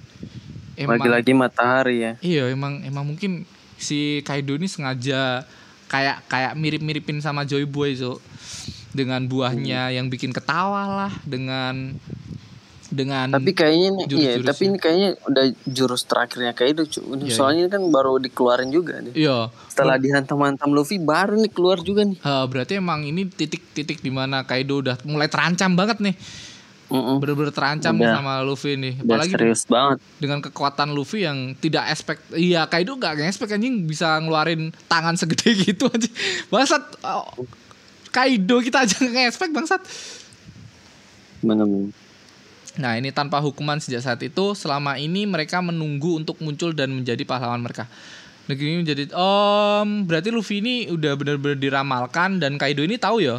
[0.80, 2.14] Emang Lagi-lagi matahari ya.
[2.24, 3.44] iya emang emang mungkin
[3.76, 5.44] si Kaido ini sengaja
[5.92, 8.24] kayak kayak mirip-miripin sama Joy Boy so
[9.00, 11.96] dengan buahnya yang bikin ketawa lah dengan
[12.90, 14.50] dengan Tapi kayaknya ini iya, jurus-jurusnya.
[14.50, 16.84] tapi ini kayaknya udah jurus terakhirnya kayak itu.
[17.22, 19.14] Iya, Soalnya ini kan baru dikeluarin juga nih.
[19.14, 22.18] iya Setelah dihantam-hantam Luffy baru nih keluar juga nih.
[22.18, 26.18] Eh, berarti emang ini titik-titik di mana Kaido udah mulai terancam banget nih
[26.90, 27.22] Mm-mm.
[27.22, 28.18] bener-bener terancam Udah.
[28.18, 29.98] sama Luffy nih Udah apalagi serius banget.
[30.18, 35.54] dengan kekuatan Luffy yang tidak expect iya Kaido gak expect anjing bisa ngeluarin tangan segede
[35.70, 36.10] gitu anjing
[36.50, 37.30] bangsat oh,
[38.10, 39.82] Kaido kita aja gak expect bangsat.
[42.80, 47.24] Nah ini tanpa hukuman sejak saat itu selama ini mereka menunggu untuk muncul dan menjadi
[47.28, 47.88] pahlawan mereka.
[48.50, 53.38] Negeri ini menjadi om berarti Luffy ini udah bener-bener diramalkan dan Kaido ini tahu ya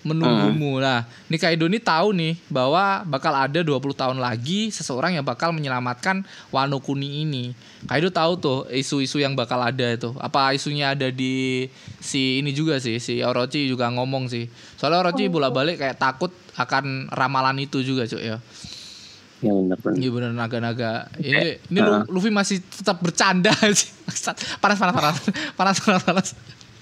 [0.00, 0.80] menunggumu.
[0.80, 5.52] Nah, ini Kaido ini tahu nih bahwa bakal ada 20 tahun lagi seseorang yang bakal
[5.52, 7.52] menyelamatkan Wano Kuni ini.
[7.84, 10.16] Kaido tahu tuh isu-isu yang bakal ada itu.
[10.16, 14.48] Apa isunya ada di si ini juga sih, si Orochi juga ngomong sih.
[14.76, 18.40] Soalnya Orochi bolak-balik kayak takut akan ramalan itu juga, Cuk ya.
[19.40, 19.96] Ya bener-bener.
[19.96, 21.08] Iya bener naga-naga.
[21.16, 23.88] Ini ini Lu- Luffy masih tetap bercanda sih.
[24.60, 25.16] Panas panas panas.
[25.56, 26.28] Panas panas panas.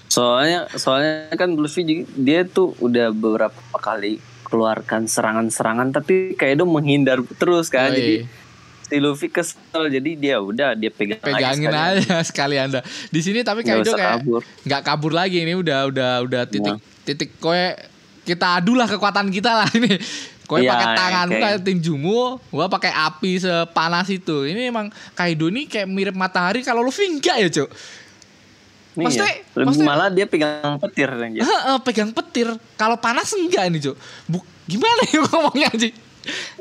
[0.09, 7.69] Soalnya soalnya kan Luffy dia tuh udah beberapa kali keluarkan serangan-serangan tapi Kaido menghindar terus
[7.69, 7.89] kan.
[7.89, 7.95] Yoi.
[7.95, 8.15] Jadi
[8.83, 9.53] si Luffy kesel
[9.87, 11.93] jadi dia udah dia pegang Pegangin sekalian.
[11.95, 12.79] aja sekali anda.
[13.07, 14.41] Di sini tapi Kaido kayak kabur.
[14.63, 17.05] nggak kabur lagi ini udah udah udah titik Iya.
[17.05, 17.63] titik kowe
[18.23, 19.93] kita adu lah kekuatan kita lah ini.
[20.43, 22.19] Kowe Iya, pakai tanganmu kayak Tinjumu,
[22.49, 24.49] gua pakai api sepanas itu.
[24.49, 27.69] Ini emang Kaido ini kayak mirip matahari kalau Luffy enggak ya, Cuk.
[28.91, 29.43] Nih Maksudnya- ya.
[29.53, 31.41] Lebih maksudnya- malah dia pegang petir aja.
[31.41, 32.47] Heeh, pegang petir.
[32.73, 33.95] Kalau panas enggak ini, Cuk.
[34.25, 35.93] Bu, gimana ya ngomongnya, Cik?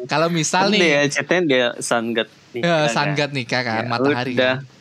[0.06, 2.62] Kalau misal Kan nih dia ceritanya dia sun god nih.
[2.62, 2.88] Ya, kan?
[2.88, 4.54] sun god nikah kan, Ya, matahari udah.
[4.56, 4.76] kan.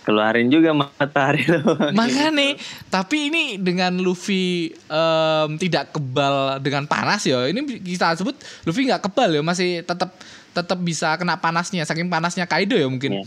[0.00, 1.66] Keluarin juga matahari lo.
[1.98, 2.54] Makanya,
[2.86, 7.42] tapi ini dengan Luffy em, tidak kebal dengan panas ya.
[7.44, 10.14] Ini kita sebut Luffy nggak kebal ya, masih tetap
[10.52, 13.18] tetap bisa kena panasnya, saking panasnya Kaido ya mungkin.
[13.18, 13.24] Iya.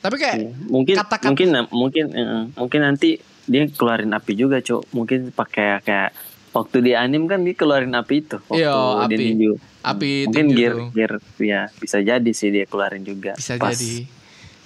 [0.00, 0.50] Tapi kayak Iya.
[0.66, 3.10] mungkin kata-kata- mungkin mungkin eh, mungkin nanti
[3.44, 6.10] dia keluarin api juga cok mungkin pakai kayak
[6.50, 8.74] waktu di anim kan dia keluarin api itu waktu Iya,
[9.06, 9.24] di api.
[9.26, 9.52] ninju.
[9.80, 13.72] api mungkin tinju gear gear ya bisa jadi sih dia keluarin juga bisa pas.
[13.72, 14.04] jadi.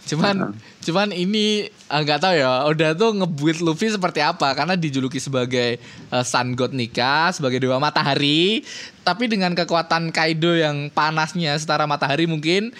[0.04, 5.16] Cuman cuman ini ah, nggak tahu ya, udah tuh ngebuat Luffy seperti apa karena dijuluki
[5.16, 8.60] sebagai eh, Sun God Nika, sebagai dewa matahari,
[9.00, 12.76] tapi dengan kekuatan Kaido yang panasnya setara matahari mungkin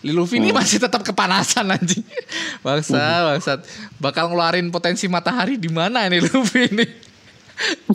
[0.00, 2.06] Luffy ini masih tetap kepanasan anjing.
[2.60, 3.66] Bangsa, bangsat.
[3.96, 6.86] Bakal ngeluarin potensi matahari di mana ini Luffy ini?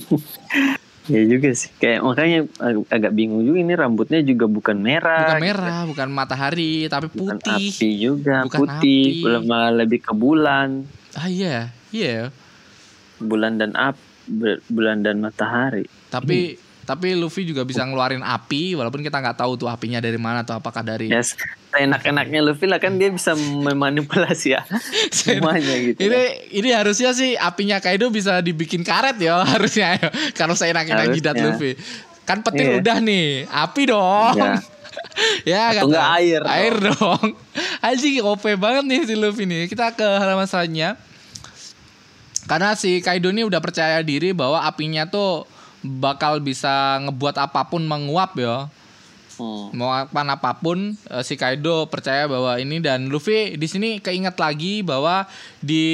[1.05, 5.35] ya juga sih kayak makanya ag- agak bingung juga ini rambutnya juga bukan merah Bukan
[5.35, 5.45] gitu.
[5.45, 7.67] merah, bukan matahari, tapi bukan putih.
[7.69, 9.21] api juga Bukan putih api.
[9.21, 12.31] belum malah lebih ke bulan Ah iya, iya.
[13.17, 16.71] bulan dan ap ber- bulan dan matahari Tapi Hmm.
[16.83, 20.55] Tapi Luffy juga bisa ngeluarin api walaupun kita nggak tahu tuh apinya dari mana atau
[20.55, 21.39] apakah dari Yes,
[21.71, 24.61] enak-enaknya Luffy lah kan dia bisa memanipulasi ya
[25.09, 25.99] semuanya gitu.
[26.01, 26.21] ini
[26.53, 30.07] ini harusnya sih apinya Kaido bisa dibikin karet ya harusnya ya.
[30.31, 31.79] kalau saya enak-enak jidat Luffy.
[32.23, 32.79] Kan petir Iya.
[32.79, 34.35] udah nih, api dong.
[34.39, 34.55] Ya.
[35.51, 37.23] ya Atau kata- nggak air Air dong.
[37.81, 39.67] Anjing OP banget nih si Luffy nih.
[39.67, 40.95] Kita ke halaman selanjutnya.
[42.43, 45.43] Karena si Kaido ini udah percaya diri bahwa apinya tuh
[45.83, 48.71] bakal bisa ngebuat apa pun menguap ya.
[49.33, 49.73] Hmm.
[49.73, 54.37] Mau apa apa pun eh, si Kaido percaya bahwa ini dan Luffy di sini keinget
[54.37, 55.25] lagi bahwa
[55.57, 55.85] di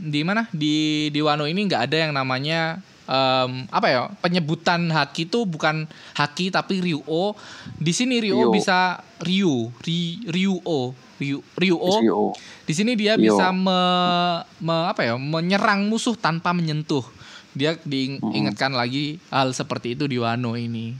[0.00, 5.28] di mana di di Wano ini nggak ada yang namanya em, apa ya penyebutan haki
[5.28, 5.84] itu bukan
[6.16, 7.36] haki tapi Ryuo.
[7.76, 8.52] Di sini Ryuo Ryo.
[8.54, 11.94] bisa Ryu, Ri, Ryuo, Ryu, Ryuo.
[12.00, 12.20] Ryo.
[12.64, 17.04] Di sini dia bisa me- me- apa ya menyerang musuh tanpa menyentuh.
[17.50, 20.94] Dia diingatkan lagi hal seperti itu di Wano ini.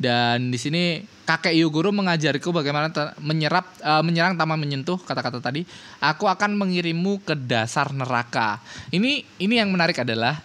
[0.00, 2.88] Dan di sini kakek Yogoro mengajariku bagaimana
[3.20, 5.68] menyerap eh, menyerang tanpa menyentuh kata-kata tadi.
[6.00, 8.64] Aku akan mengirimmu ke dasar neraka.
[8.88, 10.40] Ini ini yang menarik adalah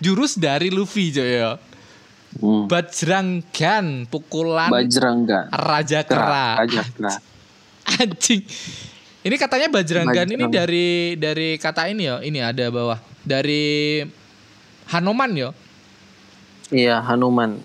[0.00, 1.60] jurus dari Luffy Joyo.
[2.40, 2.68] Hmm.
[2.68, 5.48] Bajrangan pukulan Bajrangga.
[5.52, 6.60] Raja Kera.
[6.60, 7.14] Raja Kera.
[8.00, 8.44] Anjing.
[9.20, 10.52] Ini katanya Bajrangan ini Bajrang.
[10.52, 10.88] dari
[11.20, 12.24] dari kata ini ya.
[12.24, 13.00] Ini ada bawah.
[13.20, 14.00] Dari
[14.88, 15.50] Hanoman ya.
[16.72, 17.60] Iya, Hanuman.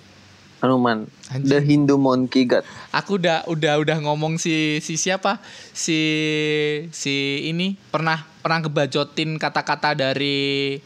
[0.63, 1.11] Hanuman.
[1.27, 1.51] Anjing.
[1.51, 2.63] The Hindu Monkey God.
[2.95, 5.43] Aku udah udah udah ngomong si si siapa?
[5.75, 5.99] Si
[6.95, 10.79] si ini pernah pernah ngebacotin kata-kata dari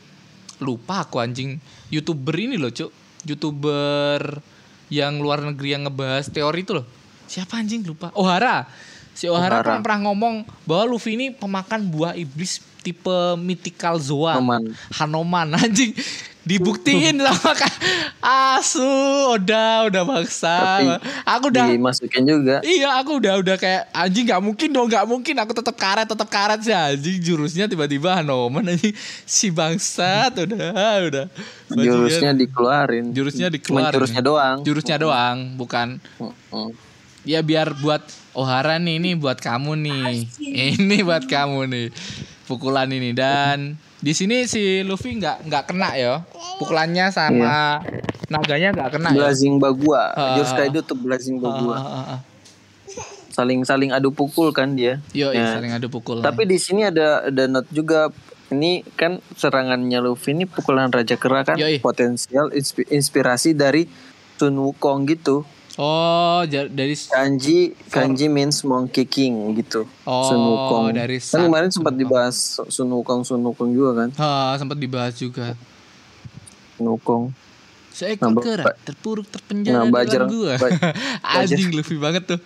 [0.62, 1.62] lupa aku anjing.
[1.94, 2.90] YouTuber ini loh, Cuk.
[3.30, 4.42] YouTuber
[4.90, 6.86] yang luar negeri yang ngebahas teori itu loh.
[7.30, 8.10] Siapa anjing lupa?
[8.18, 8.66] Ohara.
[9.18, 9.78] Si Ohara, Ohara.
[9.78, 14.40] kan pernah ngomong bahwa Luffy ini pemakan buah iblis tipe mythical zoa.
[14.40, 14.64] Hanuman.
[14.96, 15.92] Hanoman anjing
[16.48, 17.74] dibuktiin sama kan
[18.24, 18.88] asu
[19.36, 20.96] udah udah maksa Tapi
[21.28, 22.64] aku udah Dimasukin juga.
[22.64, 26.32] iya aku udah udah kayak anjing nggak mungkin dong nggak mungkin aku tetap karet tetap
[26.32, 28.96] karet sih anjing jurusnya tiba-tiba Hanoman anjing
[29.28, 30.72] si bangsat udah
[31.04, 31.26] udah
[31.68, 31.84] Bajingan.
[31.84, 33.06] Jurusnya dikeluarin.
[33.12, 33.92] Jurusnya dikeluarin.
[34.00, 34.58] jurusnya doang.
[34.64, 36.00] jurusnya doang bukan
[37.28, 40.32] ya biar buat Ohara nih ini buat kamu nih
[40.80, 41.88] ini buat kamu nih
[42.48, 46.24] pukulan ini dan di sini si Luffy nggak nggak kena ya
[46.58, 47.84] pukulannya sama
[48.28, 50.04] naganya nggak kena ya Blazing Bagua.
[50.12, 50.36] Ah.
[50.36, 51.76] Jurus Kaido tuh Blazing Bagua.
[51.76, 52.20] Ah, ah, ah.
[53.30, 54.98] Saling-saling adu pukul kan dia.
[55.14, 55.48] Yo, iya, Ya.
[55.54, 56.20] saling adu pukul.
[56.20, 58.10] Tapi di sini ada ada note juga
[58.50, 61.78] ini kan serangannya Luffy ini pukulan Raja Kera kan Yoi.
[61.78, 63.86] potensial inspi- inspirasi dari
[64.38, 65.46] Sun Wukong gitu.
[65.78, 69.86] Oh, dari Kanji kanji means monkey king gitu.
[70.04, 70.86] Oh, Sun Wukong.
[70.92, 72.36] dari kan kemarin sempat dibahas
[72.66, 74.10] Sun Wukong Sun Wukong juga kan.
[74.16, 75.54] Ha, sempat dibahas juga.
[76.74, 77.24] Sun Wukong.
[77.90, 80.54] Seekor Nah, kera terpuruk terpenjara Nah, dalam Bajrang- gua.
[80.56, 80.94] ba-
[81.42, 82.42] Anjing Luffy banget tuh.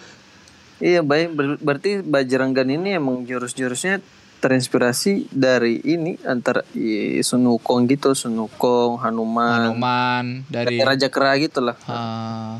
[0.77, 3.99] Iya baik ber- berarti Bajranggan ini emang jurus-jurusnya
[4.41, 11.07] terinspirasi dari ini antar i- Sun Wukong gitu, Sun Wukong, Hanuman, Hanuman dari dari Raja
[11.07, 11.75] Kera gitu lah.
[11.85, 12.57] Ah,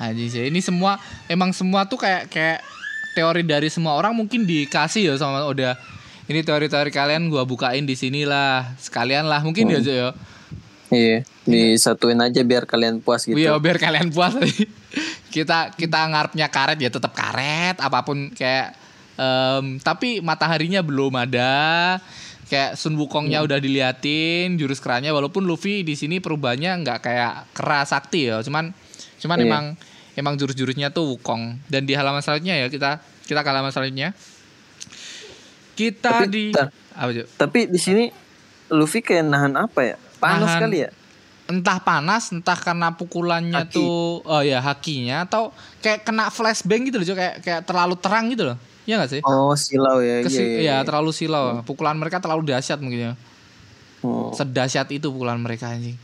[0.00, 0.42] anjing sih.
[0.48, 0.96] Ini semua
[1.28, 2.64] emang semua tuh kayak kayak
[3.12, 5.76] teori dari semua orang mungkin dikasih ya sama udah
[6.30, 10.10] ini teori-teori kalian gua bukain di sini lah sekalian lah mungkin ya Jo ya.
[10.90, 13.38] Iya, disatuin aja biar kalian puas gitu.
[13.38, 14.34] Iya biar kalian puas
[15.34, 18.74] kita kita ngarepnya karet ya tetap karet apa pun kayak
[19.14, 21.98] em, tapi mataharinya belum ada
[22.50, 27.86] kayak Sun Wukongnya udah diliatin jurus keranya walaupun Luffy di sini perubahannya nggak kayak kera
[27.86, 28.74] sakti ya cuman
[29.22, 29.46] cuman Iya.
[29.46, 29.64] emang
[30.20, 32.90] emang jurus-jurusnya tuh Wukong dan di halaman selanjutnya ya kita
[33.24, 34.12] kita ke halaman selanjutnya
[35.72, 36.68] kita Tapi, di bentar.
[36.92, 37.24] apa Jo?
[37.26, 38.04] Tapi di sini
[38.68, 39.96] Luffy kayak nahan apa ya?
[40.16, 40.90] Panas Nahan- kali ya?
[41.46, 43.74] entah panas entah karena pukulannya Haki.
[43.74, 47.18] tuh oh ya hakinya atau kayak kena flashbang gitu loh Jo.
[47.18, 48.56] kayak kayak terlalu terang gitu loh
[48.86, 50.22] ya nggak sih Oh, silau ya.
[50.22, 50.86] Kesi- iya, iya, ya iya.
[50.86, 53.12] terlalu silau pukulan mereka terlalu dahsyat mungkin ya
[54.00, 54.30] Oh.
[54.30, 55.98] sedahsyat itu pukulan mereka anjing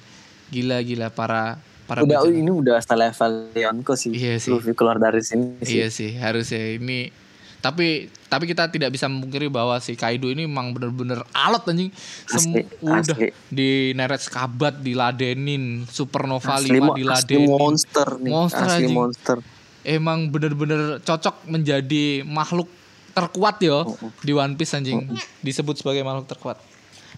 [0.51, 2.41] gila gila para para Udah bajingan.
[2.41, 4.11] ini udah selevel Yonko sih.
[4.11, 4.51] Iya sih.
[4.51, 5.77] Luffy keluar dari sini sih.
[5.77, 7.09] iya sih harusnya ini
[7.57, 7.87] tapi
[8.25, 11.91] tapi kita tidak bisa memungkiri bahwa si Kaido ini memang bener-bener alot anjing
[12.25, 13.29] Sem- Asli, udah asli.
[13.49, 18.31] di neret skabat diladenin supernova Asli, 5 mo- asli diladenin monster nih.
[18.31, 18.95] Monster, asli anjing.
[18.95, 19.37] monster.
[19.83, 22.67] emang bener-bener cocok menjadi makhluk
[23.13, 23.87] terkuat yo
[24.21, 25.07] di One Piece anjing
[25.41, 26.59] disebut sebagai makhluk terkuat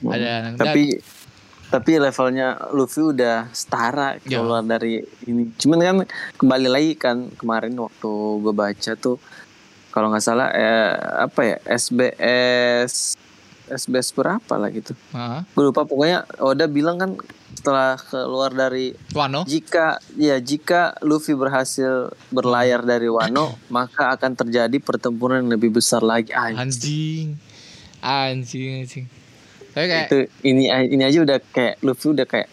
[0.01, 0.97] ada Tapi
[1.69, 4.41] tapi levelnya Luffy udah setara Ya.
[4.41, 5.53] keluar dari ini.
[5.55, 5.97] Cuman kan
[6.37, 9.21] kembali lagi kan kemarin waktu gue baca tuh
[9.89, 13.17] kalau nggak salah eh, apa ya SBS
[13.69, 14.97] SBS berapa lah gitu.
[15.13, 15.41] Heeh.
[15.51, 17.11] Gue lupa pokoknya Oda bilang kan
[17.51, 24.79] setelah keluar dari Wano jika ya jika Luffy berhasil berlayar dari Wano maka akan terjadi
[24.79, 26.55] pertempuran yang lebih besar lagi Anjing.
[26.55, 27.27] anjing
[28.01, 29.07] anjing anjing
[29.73, 32.49] tapi kayak itu ini ini aja udah kayak Luffy udah kayak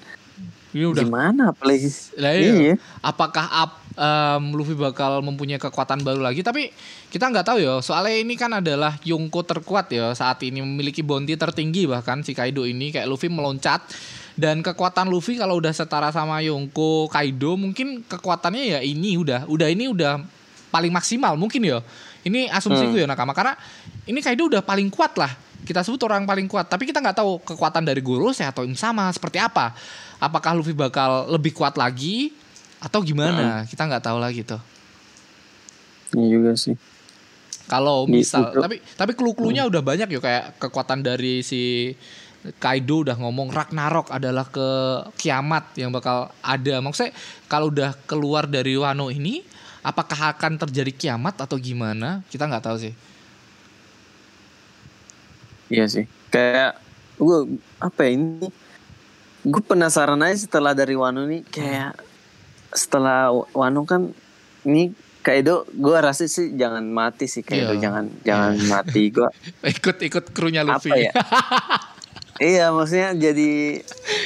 [0.76, 1.88] ini udah gimana apalagi?
[2.20, 2.52] Lah iya.
[2.52, 2.74] iya.
[3.00, 6.44] Apakah up em, Luffy bakal mempunyai kekuatan baru lagi?
[6.44, 6.68] Tapi
[7.08, 11.40] kita nggak tahu ya soalnya ini kan adalah Yonko terkuat ya saat ini memiliki bounty
[11.40, 13.88] tertinggi bahkan si Kaido ini kayak Luffy meloncat.
[14.36, 19.72] Dan kekuatan Luffy kalau udah setara sama Yonko Kaido mungkin kekuatannya ya ini udah udah
[19.72, 20.20] ini udah
[20.76, 21.80] paling maksimal mungkin ya.
[22.28, 23.32] Ini asumsiku ya nakama.
[23.32, 23.56] Karena
[24.04, 27.42] ini Kaido udah paling kuat lah kita sebut orang paling kuat tapi kita nggak tahu
[27.42, 29.74] kekuatan dari Gorose atau sama seperti apa.
[30.22, 32.32] Apakah Luffy bakal lebih kuat lagi
[32.80, 33.68] atau gimana?
[33.68, 34.62] Kita nggak tahu lagi tuh
[36.16, 36.76] Iya juga sih.
[37.66, 41.92] Kalau misal tapi tapi clue-cluenya udah banyak ya kayak kekuatan dari si
[42.62, 44.70] Kaido udah ngomong Ragnarok adalah ke
[45.18, 46.76] kiamat yang bakal ada.
[46.78, 47.12] Maksudnya
[47.50, 49.42] kalau udah keluar dari Wano ini
[49.82, 52.22] apakah akan terjadi kiamat atau gimana?
[52.30, 52.94] Kita nggak tahu sih
[55.68, 56.78] iya sih kayak
[57.16, 57.38] gue
[57.80, 58.48] apa ya ini
[59.42, 61.96] gue penasaran aja setelah dari Wano nih kayak
[62.70, 64.12] setelah Wano kan
[64.64, 67.82] ini Kaido gue rasa sih jangan mati sih Kaido Iya.
[67.82, 69.30] jangan jangan mati gue
[69.74, 71.12] ikut ikut krunya Luffy apa ya
[72.44, 73.80] iya maksudnya jadi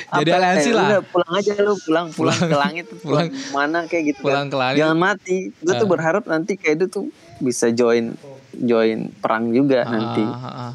[0.09, 0.85] Jadi apa, aliansi eh, lah.
[0.89, 2.49] udah pulang aja lu pulang pulang, Pulang.
[2.49, 3.53] ke langit pulang, Pulang.
[3.53, 4.47] mana kayak gitu Pulang kan.
[4.49, 4.77] ke langit.
[4.77, 5.89] jangan mati gue tuh Ah.
[5.89, 8.17] berharap nanti Kaido tuh bisa join
[8.51, 10.71] join perang juga nanti Ah, ah, ah.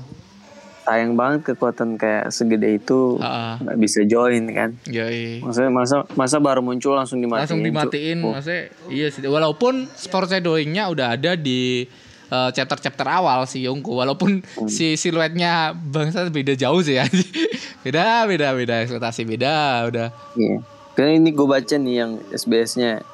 [0.84, 4.76] Sayang banget kekuatan kayak segede itu nggak bisa join kan?
[4.84, 5.40] Yoi.
[5.40, 9.24] maksudnya masa masa baru muncul langsung dimatiin langsung dimatiin Oh, maksudnya iya sih.
[9.24, 11.88] Walaupun foreshadowingnya udah ada di
[12.26, 13.96] eh, chapter-chapter awal si Yongko.
[13.96, 14.66] Walaupun Hmm.
[14.66, 17.04] si siluetnya bangsa beda jauh sih ya.
[17.84, 18.80] Beda beda beda.
[18.80, 20.08] Ekspektasi beda udah.
[20.34, 20.56] Iya.
[20.94, 23.04] Karena ini gue baca nih yang SBS-nya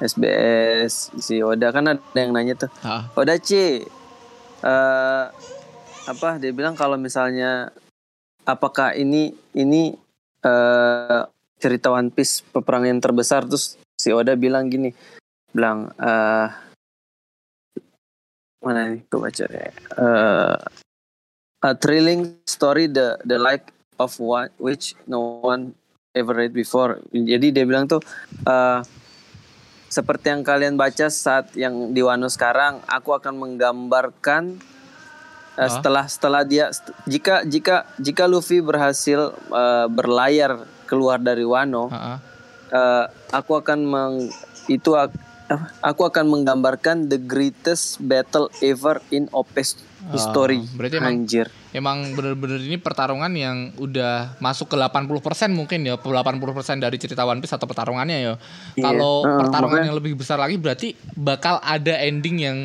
[0.00, 1.70] SBS si Oda.
[1.70, 2.68] Kan ada yang nanya tuh.
[2.80, 3.80] Ha, Oda C
[4.60, 5.24] eh
[6.08, 7.72] apa dia bilang kalau misalnya
[8.48, 9.92] apakah ini ini
[10.40, 11.22] eh
[11.60, 13.44] cerita One Piece peperangan terbesar?
[13.44, 14.94] Terus si Oda bilang gini
[15.52, 16.48] bilang eh
[18.60, 20.56] mana nih gue baca ya Eh,
[21.60, 25.76] a thrilling story the the like of one which no one
[26.16, 27.00] ever read before.
[27.12, 28.00] Jadi dia bilang tuh
[28.48, 28.80] eh
[29.90, 34.62] seperti yang kalian baca saat yang di Wano sekarang, aku akan menggambarkan
[35.60, 35.68] uh, Ah.
[35.68, 36.72] setelah setelah dia
[37.04, 42.16] jika jika jika Luffy berhasil uh, berlayar keluar dari Wano, ha.
[42.66, 44.14] uh, aku akan meng,
[44.66, 44.90] itu
[45.80, 49.76] aku akan menggambarkan the greatest battle ever in Opes
[50.08, 50.58] history.
[50.58, 51.46] Ah, berarti emang- Anjir.
[51.70, 55.10] emang bener-bener ini pertarungan yang udah masuk ke 80%
[55.52, 56.40] mungkin ya 80%
[56.80, 58.34] dari cerita One Piece atau pertarungannya ya
[58.72, 58.82] Iya.
[58.82, 62.58] kalau Heeh, pertarungan makanya- yang lebih besar lagi berarti bakal ada ending yang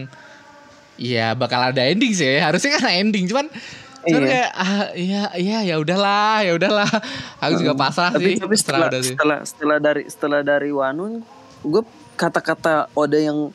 [0.95, 2.37] Iya bakal ada ending sih.
[2.37, 3.47] Harusnya kan ending cuman
[4.01, 4.29] cuman Iya.
[4.29, 6.85] kayak ah iya iya ya udahlah, ya udahlah.
[7.39, 8.39] Aku juga pasrah tapi, sih.
[8.39, 9.11] tapi setelah sih.
[9.11, 11.19] setelah setelah dari setelah dari Wano
[11.61, 13.49] gue kata-kata Oda yang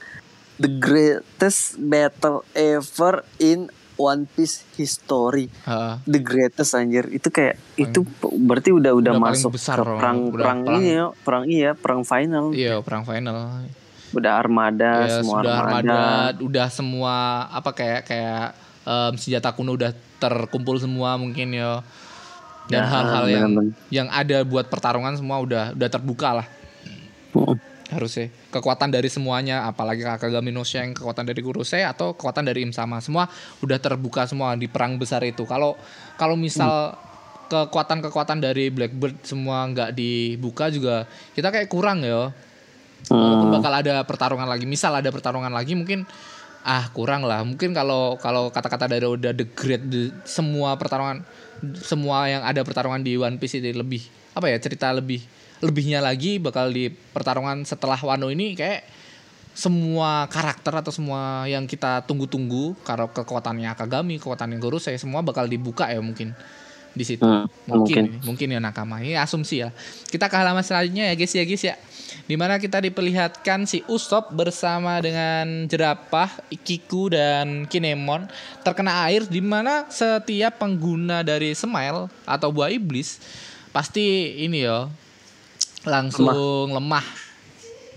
[0.57, 5.95] the greatest battle ever in One Piece history Heeh.
[6.05, 10.35] the greatest anjir itu kayak itu berarti udah udah, udah masuk besar ke perang Udah
[10.35, 13.37] perang perang- ini ya perang iya perang final Iya perang final.
[14.11, 17.15] Udah armada ya semua sudah armada, armada, udah semua
[17.51, 18.45] apa kayak kayak
[18.83, 21.81] em, senjata kuno udah terkumpul semua mungkin ya.
[22.71, 23.75] Dan Ya, hal-hal yang bener-bener.
[23.91, 26.47] yang ada buat pertarungan semua udah udah terbuka lah.
[27.35, 27.59] Mm.
[27.91, 32.71] harusnya kekuatan dari semuanya apalagi Kakagami no Shank kekuatan dari Kurosei atau kekuatan dari Im
[32.71, 33.27] Sama semua
[33.67, 35.75] udah terbuka semua di perang besar itu kalau
[36.15, 36.95] kalau misal
[37.51, 41.03] kekuatan-kekuatan dari Blackbird semua nggak dibuka juga
[41.35, 42.31] kita kayak kurang ya
[43.09, 43.57] walaupun Hmm.
[43.57, 46.05] bakal ada pertarungan lagi misal ada pertarungan lagi mungkin
[46.61, 51.25] ah kurang lah mungkin kalau kalau kata-kata dari udah the great the- semua pertarungan
[51.81, 54.05] semua yang ada pertarungan di One Piece itu lebih
[54.37, 55.25] apa ya cerita lebih
[55.65, 58.85] lebihnya lagi bakal di pertarungan setelah Wano ini kayak
[59.51, 65.91] semua karakter atau semua yang kita tunggu-tunggu kalau kekuatannya Akagami, kekuatannya Gorosei semua bakal dibuka
[65.91, 66.33] ya mungkin
[66.93, 67.23] di situ.
[67.23, 68.27] Hmm, mungkin, mungkin.
[68.27, 69.03] mungkin ya nakama.
[69.03, 69.71] Ini asumsi ya.
[70.09, 71.77] Kita ke halaman selanjutnya ya guys ya guys ya.
[72.27, 78.27] Di mana kita diperlihatkan si Usop bersama dengan jerapah, Ikiku dan Kinemon
[78.67, 83.23] terkena air di mana setiap pengguna dari Smile atau buah iblis
[83.71, 84.91] pasti ini ya
[85.87, 87.07] langsung lemah.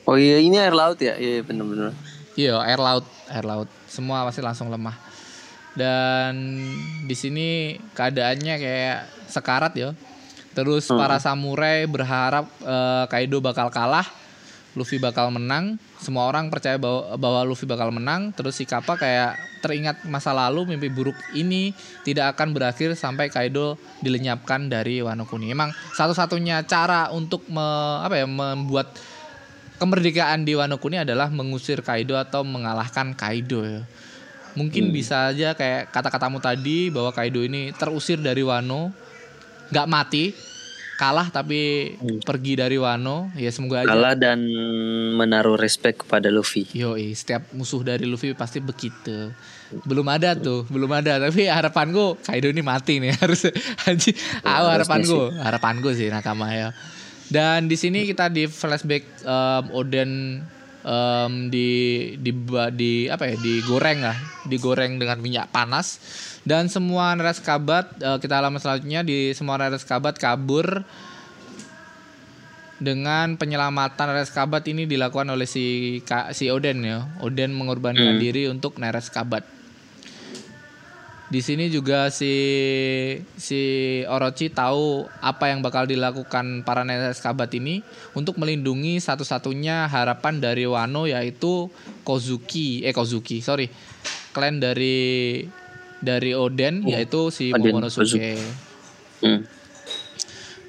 [0.06, 1.89] oh iya ini air laut ya iya bener-bener
[2.34, 3.69] Iya, air laut, air laut.
[3.86, 4.97] Semua pasti langsung lemah.
[5.73, 6.62] Dan
[7.09, 9.89] di sini keadaannya kayak sekarat ya.
[10.53, 14.05] Terus para samurai berharap eh, Kaido bakal kalah,
[14.77, 15.81] Luffy bakal menang.
[15.97, 18.29] Semua orang percaya bahwa, bahwa Luffy bakal menang.
[18.38, 19.33] Terus si Kappa kayak
[19.65, 21.73] teringat masa lalu mimpi buruk ini
[22.05, 25.49] tidak akan berakhir sampai Kaido dilenyapkan dari Wano Kuni.
[25.49, 28.93] Emang satu-satunya cara untuk me- apa ya membuat
[29.81, 33.81] kemerdekaan di Wano Kuni adalah mengusir Kaido atau mengalahkan Kaido ya.
[34.54, 38.94] Mungkin bisa aja kayak kata-katamu tadi bahwa Kaido ini terusir dari Wano,
[39.74, 40.30] nggak mati,
[41.02, 43.34] kalah tapi pergi dari Wano.
[43.34, 43.89] Ya semoga aja.
[43.89, 44.46] kalah dan
[45.18, 49.34] menaruh respect kepada Luffy Yo, setiap musuh dari Luffy pasti begitu.
[49.89, 51.18] Belum ada tuh, belum ada.
[51.18, 53.50] Tapi harapanku Kaido ini mati nih harus.
[53.89, 54.12] Haji,
[54.46, 56.70] ah, harapanku, harapanku sih nakama ya.
[57.34, 60.12] Dan di sini kita di flashback em, Oden
[60.84, 61.69] em, di
[62.19, 62.32] di
[62.76, 64.17] di apa ya digoreng lah
[64.48, 66.00] digoreng dengan minyak panas
[66.43, 70.84] dan semua Nereskabat eh, kita halaman selanjutnya di semua Nereskabat kabur
[72.84, 76.00] dengan penyelamatan Nereskabat ini dilakukan oleh si
[76.36, 77.08] si Oden ya.
[77.24, 79.62] Oden mengorbankan diri untuk Nereskabat.
[81.34, 82.30] Di sini juga si
[83.41, 83.62] si
[84.06, 87.82] Orochi tahu apa yang bakal dilakukan para Nereskabat ini
[88.13, 91.74] untuk melindungi satu-satunya harapan dari Wano yaitu
[92.06, 93.65] Kozuki eh Kozuki sorry
[94.30, 95.41] klan dari
[95.98, 98.38] dari Oden yaitu si Oden, Momonosuke.
[99.26, 99.41] Hmm.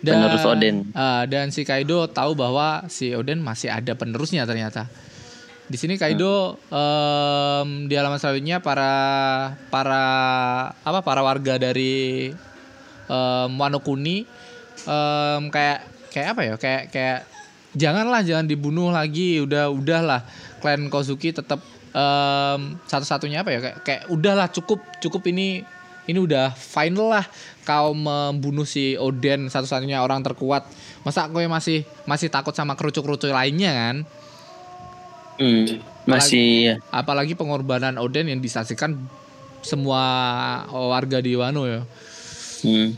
[0.01, 0.77] Dan, Penerus Oden.
[0.97, 4.89] ah, dan si Kaido tahu bahwa si Oden masih ada penerusnya ternyata.
[5.65, 8.93] Di sini Kaido em, di halaman selanjutnya para
[9.73, 10.05] para
[10.85, 12.29] apa para warga dari
[13.09, 14.29] em, Wano Kuni
[14.85, 15.81] em, kayak
[16.13, 16.55] kayak apa ya?
[16.61, 17.21] Kayak kayak
[17.73, 20.21] janganlah jangan dibunuh lagi udah udahlah.
[20.61, 21.65] Klan Kozuki tetap
[21.97, 23.59] em, satu-satunya apa ya?
[23.65, 25.65] Kayak kayak udahlah cukup cukup ini
[26.05, 27.25] ini udah final lah.
[27.65, 30.69] Kau membunuh si Oden satu-satunya orang terkuat.
[31.09, 33.97] Masa gue masih masih takut sama kerucuk-kerucuk lainnya kan
[35.35, 36.75] Hmm, masih ya.
[36.95, 38.95] apalagi pengorbanan Oden yang disaksikan
[39.65, 40.03] semua
[40.71, 41.83] warga di Wano ya
[42.65, 42.97] Hmm.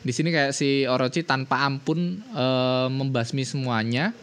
[0.00, 4.16] di sini kayak si Orochi tanpa ampun eh, membasmi semuanya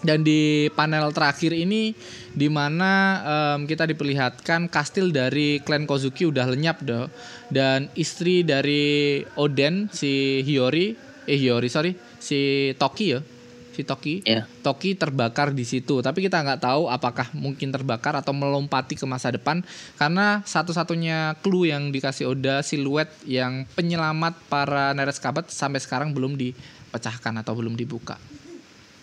[0.00, 1.92] dan di panel terakhir ini
[2.32, 2.90] di mana
[3.20, 7.12] em, kita diperlihatkan kastil dari klan Kozuki udah lenyap doh
[7.52, 10.96] dan istri dari Oden si Hiyori
[11.28, 13.20] eh Hiyori sorry si Toki ya
[13.70, 14.22] si Toki.
[14.26, 14.46] Ya.
[14.60, 16.02] Toki terbakar di situ.
[16.02, 19.62] Tapi kita nggak tahu apakah mungkin terbakar atau melompati ke masa depan.
[19.96, 27.34] Karena satu-satunya clue yang dikasih Oda siluet yang penyelamat para Nereskabat sampai sekarang belum dipecahkan
[27.40, 28.18] atau belum dibuka.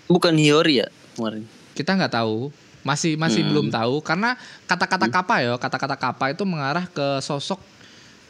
[0.07, 0.87] Bukan Hiyori ya
[1.17, 1.43] kemarin.
[1.75, 2.53] kita nggak tahu.
[2.85, 3.99] Masih masih belum tahu.
[3.99, 7.59] Karena kata-kata kapa ya kata-kata kapa itu mengarah ke sosok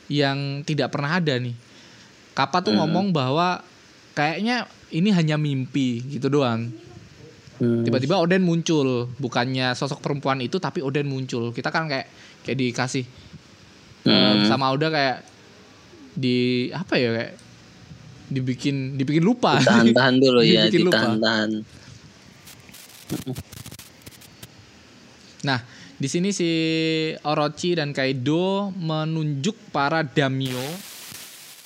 [0.09, 1.53] yang tidak pernah ada nih.
[2.33, 3.61] Kapa tuh ngomong bahwa
[4.17, 6.73] kayaknya ini hanya mimpi gitu doang
[7.57, 7.81] Hmm.
[7.81, 11.49] Tiba-tiba Oden muncul, bukannya sosok perempuan itu tapi Oden muncul.
[11.49, 12.05] Kita kan kayak
[12.45, 13.01] kayak dikasih
[14.05, 14.45] eh, Hmm.
[14.45, 15.25] sama Oda kayak
[16.13, 17.33] di apa ya kayak
[18.29, 19.57] dibikin dibikin lupa.
[19.57, 21.49] Tahan-tahan dulu ya, ditahan-tahan.
[25.41, 25.59] Nah,
[25.97, 26.49] di sini si
[27.25, 30.61] Orochi dan Kaido menunjuk para daimyo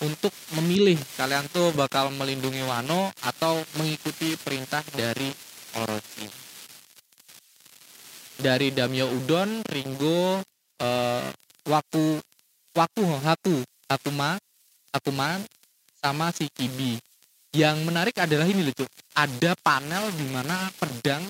[0.02, 5.30] untuk memilih kalian tuh bakal melindungi Wano atau mengikuti perintah dari
[5.78, 6.26] Orochi.
[8.41, 10.41] Dari daimyo Udon, Ringo,
[10.82, 11.30] eh,
[11.70, 12.18] Waku,
[12.74, 14.41] Waku, Haku, Hakuma,
[14.89, 15.45] Hakuman,
[16.02, 16.97] sama si Kibi.
[17.54, 18.88] Yang menarik adalah ini lucu.
[19.14, 21.22] Ada panel di mana pedang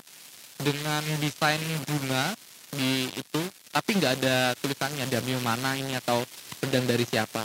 [0.56, 2.32] dengan desain bunga
[2.72, 6.24] di itu tapi nggak ada tulisannya damio mana ini atau
[6.56, 7.44] pedang dari siapa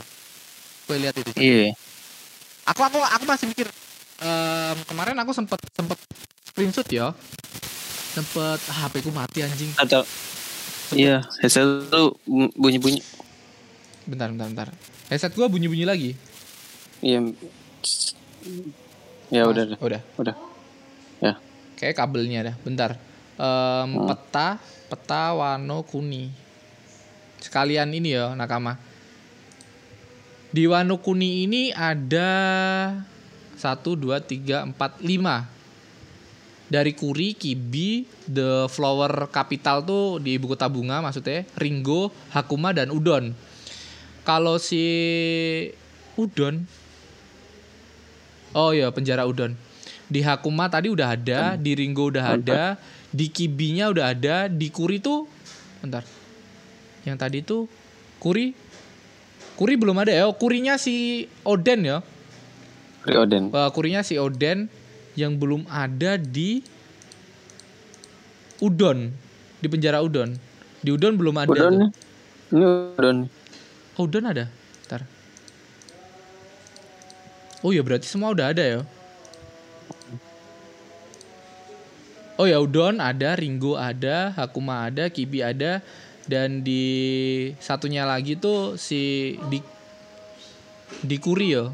[0.88, 1.76] gue lihat itu Iya.
[2.66, 3.68] aku aku aku masih mikir
[4.20, 6.00] em, kemarin aku sempet sempet
[6.46, 7.12] screenshot ya
[8.12, 10.02] sempet ah, HP ku mati anjing Atau
[10.88, 12.16] Iya, headset tuh
[12.56, 13.04] bunyi-bunyi.
[14.08, 14.68] bentar bentar bentar
[15.08, 16.12] headset gua bunyi bunyi lagi
[16.98, 17.20] Iya.
[19.28, 19.78] Ya udah, udah.
[19.78, 20.36] udah Udah.
[21.20, 21.36] Ya.
[21.76, 22.96] kayak kabelnya dah bentar
[23.38, 24.08] Hmm.
[24.08, 24.58] peta
[24.88, 26.34] peta wano kuni
[27.38, 28.82] sekalian ini ya nakama
[30.52, 32.30] di wano kuni ini ada
[33.58, 35.58] satu dua tiga empat lima
[36.68, 42.92] dari Kuri, Kibi, The Flower Capital tuh di ibu kota bunga maksudnya, Ringo, Hakuma dan
[42.92, 43.32] Udon.
[44.28, 44.84] Kalau si
[46.20, 46.68] Udon
[48.56, 49.56] Oh iya, penjara Udon.
[50.08, 52.80] Di Hakuma tadi udah ada, di Ringo udah ada,
[53.12, 55.28] di Kibinya udah ada, di Kuri tuh
[55.84, 56.04] bentar.
[57.04, 57.68] Yang tadi tuh
[58.20, 58.56] Kuri
[59.58, 60.30] Kuri belum ada ya.
[60.30, 62.00] Oh, Kurinya si Oden ya.
[63.08, 63.56] Rioden.
[63.56, 64.68] Eh, kurinya si Oden
[65.16, 66.60] yang belum ada di
[68.60, 69.16] Udon
[69.64, 70.36] di penjara Udon
[70.84, 71.90] di Udon belum ada Udon tuh.
[72.52, 73.18] Ini udon.
[73.96, 74.46] Oh, Udon ada
[74.88, 75.02] Ntar.
[77.66, 78.82] oh ya berarti semua udah ada ya
[82.38, 85.82] Oh ya Udon ada, Ringo ada, Hakuma ada, Kibi ada,
[86.28, 86.84] dan di
[87.58, 89.64] satunya lagi tuh si di
[91.02, 91.66] di Kuri ya.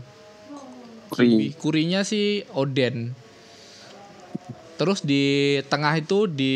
[1.10, 1.54] Kuri.
[1.58, 3.14] Kurinya si Oden.
[4.78, 6.56] Terus di tengah itu di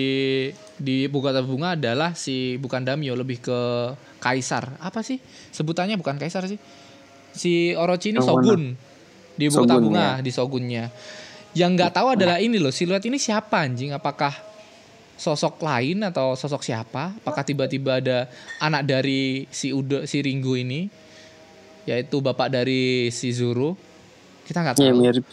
[0.77, 3.59] di Bukata Bunga adalah si bukan Damio lebih ke
[4.21, 4.77] Kaisar.
[4.81, 5.21] Apa sih?
[5.53, 6.57] Sebutannya bukan Kaisar sih.
[7.33, 8.21] Si Orochi ini?
[8.21, 8.73] Shogun.
[9.37, 10.25] Di Shogun, Bunga, ya.
[10.25, 10.89] di Shogunnya.
[11.53, 13.93] Yang nggak tahu adalah ini loh, siluet ini siapa anjing?
[13.93, 14.33] Apakah
[15.17, 17.17] sosok lain atau sosok siapa?
[17.17, 20.87] Apakah tiba-tiba ada anak dari si Udo, si Ringo ini?
[21.83, 23.73] Yaitu bapak dari si Zoro.
[24.45, 24.85] Kita nggak tahu.
[24.85, 25.25] Iya mirip.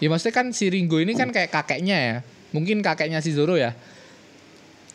[0.00, 2.16] Ya maksudnya kan si Ringo ini kan kayak kakeknya ya.
[2.50, 3.74] Mungkin kakeknya si Zoro ya.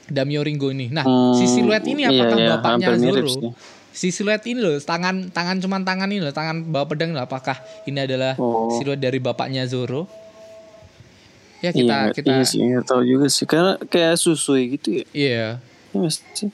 [0.05, 0.93] Damio Ringo ini.
[0.93, 1.01] Nah,
[1.33, 3.33] si Hmm, siluet ini iya, apakah iya, bapaknya hampir mirip Zoro?
[3.33, 3.51] sih.
[3.95, 7.25] Si siluet ini loh, tangan tangan cuman tangan ini loh, tangan bawa pedang loh.
[7.25, 7.57] Apakah
[7.89, 8.69] ini adalah Oh.
[8.77, 10.05] siluet dari bapaknya Zoro?
[11.65, 13.45] Ya Iya, kita nggak- kita iya sih, tahu juga sih.
[13.45, 15.05] Karena kayak susui gitu ya.
[15.11, 15.47] iya,
[15.89, 16.49] Iya nggak sih.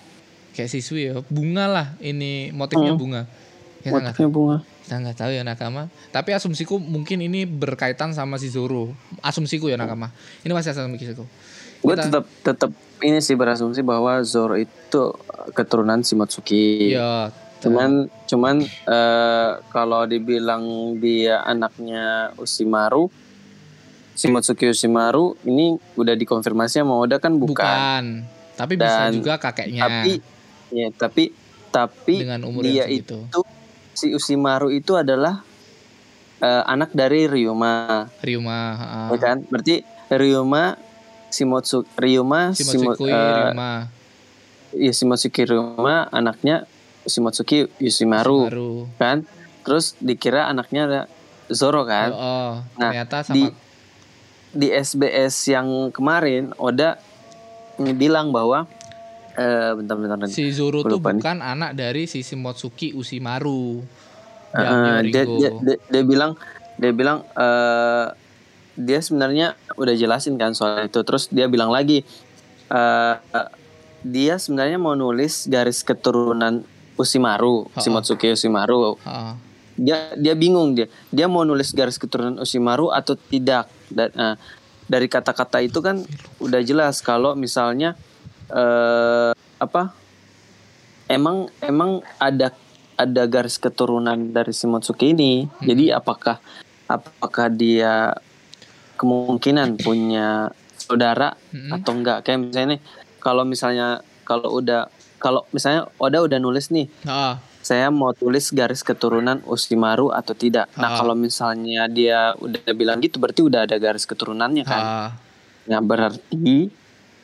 [0.51, 1.19] kayak siswi ya.
[1.27, 3.01] Bunga lah ini motifnya Hmm.
[3.01, 3.21] bunga.
[3.77, 4.57] Kita nggak Motifnya bunga.
[4.81, 5.83] kita nggak tahu ya nakama.
[6.09, 8.95] Tapi asumsiku mungkin ini berkaitan sama si Zoro.
[9.19, 10.15] Asumsiku ya nakama.
[10.41, 11.27] Ini masih asumsiku.
[11.81, 12.69] Gue tetap tetap
[13.01, 15.01] ini sih berasumsi bahwa Zoro itu
[15.51, 16.93] keturunan Shimotsuki.
[16.93, 17.33] Iya.
[17.57, 17.89] Cuman
[18.25, 20.61] cuman eh, kalau dibilang
[20.97, 23.09] dia anaknya Usimaru,
[24.21, 27.49] Shimotsuki Usimaru ini udah dikonfirmasi sama Oda kan bukan.
[27.57, 28.05] Bukan.
[28.53, 29.81] Tapi bisa Dan- juga kakeknya.
[29.81, 30.13] Tapi
[30.69, 31.23] ya tapi
[31.67, 33.25] tapi Dengan umur dia itu
[33.91, 35.41] si Usimaru itu adalah
[36.37, 39.07] eh, anak dari Ryuma, Ryuma, heeh.
[39.09, 39.37] ya kan?
[39.45, 39.75] Berarti
[40.07, 40.77] Ryuma
[41.27, 43.71] Shimotsu Ryuma Shimo- Shimotsuki eh, Ryuma
[44.73, 46.67] ya Shimotsuki Ryuma anaknya
[47.01, 48.71] Shimotsuki Usimaru baru.
[48.95, 49.25] kan?
[49.61, 51.01] Terus dikira anaknya ada
[51.47, 52.09] Zoro kan?
[52.11, 53.43] Oh, oh, Nah, ternyata sama di
[54.71, 56.99] SBS yang kemarin Oda
[57.95, 58.67] bilang bahwa
[59.31, 61.23] eh bentar-bentar si Zoro tuh lupa nih.
[61.23, 63.79] bukan anak dari si Shimotsuki Usimaru.
[64.51, 66.35] Eh, Daimyo dia, dia, dia, dia bilang
[66.75, 68.07] dia bilang eh
[68.75, 72.03] dia sebenarnya udah jelasin kan soal itu terus dia bilang lagi
[72.67, 73.15] eh
[74.01, 76.65] dia sebenarnya mau nulis garis keturunan
[76.99, 77.79] Usimaru Ha-ha.
[77.79, 79.33] Shimotsuki Usimaru Heeh.
[79.81, 80.85] Dia dia bingung dia.
[81.09, 83.65] Dia mau nulis garis keturunan Usimaru atau tidak?
[83.89, 84.35] Dan eh,
[84.85, 86.05] dari kata-kata itu kan
[86.37, 87.97] udah jelas kalau misalnya
[88.53, 89.97] eh apa?
[91.09, 92.53] Emang emang ada
[92.95, 95.49] ada garis keturunan dari Shimotsuki ini.
[95.49, 95.65] Hmm.
[95.65, 96.37] jadi apakah
[96.85, 98.13] apakah dia
[99.01, 101.73] kemungkinan punya saudara Mm-mm.
[101.73, 102.21] atau enggak?
[102.21, 102.81] Kayak misalnya nih,
[103.17, 103.87] kalau misalnya
[104.21, 110.09] kalau udah kalau misalnya Oda udah nulis nih Ah, saya mau tulis garis keturunan Osimaru
[110.09, 110.67] atau tidak.
[110.75, 110.97] Nah, Ah.
[110.97, 114.83] kalau misalnya dia udah bilang gitu berarti udah ada garis keturunannya kan.
[114.83, 115.09] ah,
[115.69, 116.73] Nah, berarti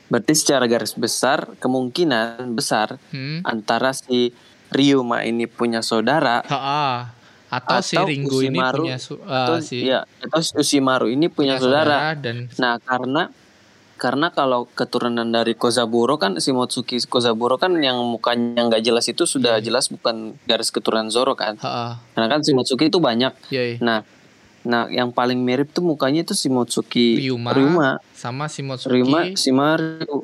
[0.08, 3.44] berarti secara garis besar kemungkinan besar hmm.
[3.44, 4.32] antara si
[4.72, 6.98] Ryuma ini punya saudara Ah, ah.
[7.48, 12.12] Atau, si Atau Ringo ini punya atau si ya atau si Osimaru ini punya, saudara.
[12.20, 13.32] dan Nah, karena
[13.98, 19.26] karena kalau keturunan dari Kozaburo kan si Motsuki Kozaburo kan yang mukanya nggak jelas itu
[19.26, 21.58] sudah jelas bukan garis keturunan Zoro kan.
[21.60, 21.93] Ah, ah.
[22.14, 23.34] Karena kan si Motsuki itu banyak.
[23.50, 23.82] Yoi.
[23.82, 24.06] Nah,
[24.62, 29.34] nah yang paling mirip tuh mukanya itu si Motsuki Ryuma, Ryuma, sama si Motsuki Ryuma
[29.34, 30.24] Shimaru.